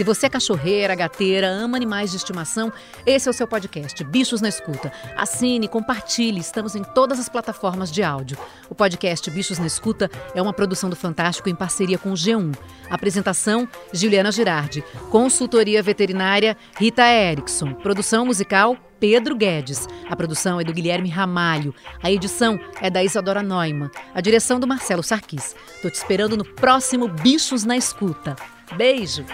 Se 0.00 0.04
você 0.04 0.24
é 0.24 0.30
cachorreira, 0.30 0.94
gateira, 0.94 1.46
ama 1.46 1.76
animais 1.76 2.10
de 2.10 2.16
estimação, 2.16 2.72
esse 3.04 3.28
é 3.28 3.30
o 3.30 3.34
seu 3.34 3.46
podcast, 3.46 4.02
Bichos 4.02 4.40
na 4.40 4.48
Escuta. 4.48 4.90
Assine, 5.14 5.68
compartilhe, 5.68 6.40
estamos 6.40 6.74
em 6.74 6.82
todas 6.82 7.20
as 7.20 7.28
plataformas 7.28 7.92
de 7.92 8.02
áudio. 8.02 8.38
O 8.70 8.74
podcast 8.74 9.30
Bichos 9.30 9.58
na 9.58 9.66
Escuta 9.66 10.10
é 10.34 10.40
uma 10.40 10.54
produção 10.54 10.88
do 10.88 10.96
Fantástico 10.96 11.50
em 11.50 11.54
parceria 11.54 11.98
com 11.98 12.12
o 12.12 12.14
G1. 12.14 12.56
Apresentação, 12.88 13.68
Juliana 13.92 14.32
Girardi. 14.32 14.82
Consultoria 15.10 15.82
veterinária, 15.82 16.56
Rita 16.78 17.06
Erickson. 17.06 17.74
Produção 17.74 18.24
musical, 18.24 18.78
Pedro 18.98 19.36
Guedes. 19.36 19.86
A 20.08 20.16
produção 20.16 20.58
é 20.58 20.64
do 20.64 20.72
Guilherme 20.72 21.10
Ramalho. 21.10 21.74
A 22.02 22.10
edição 22.10 22.58
é 22.80 22.88
da 22.88 23.04
Isadora 23.04 23.42
Neumann. 23.42 23.90
A 24.14 24.22
direção 24.22 24.58
do 24.58 24.66
Marcelo 24.66 25.02
Sarquis. 25.02 25.54
Tô 25.82 25.90
te 25.90 25.96
esperando 25.96 26.38
no 26.38 26.44
próximo 26.46 27.06
Bichos 27.06 27.64
na 27.64 27.76
Escuta. 27.76 28.34
Beijo! 28.78 29.26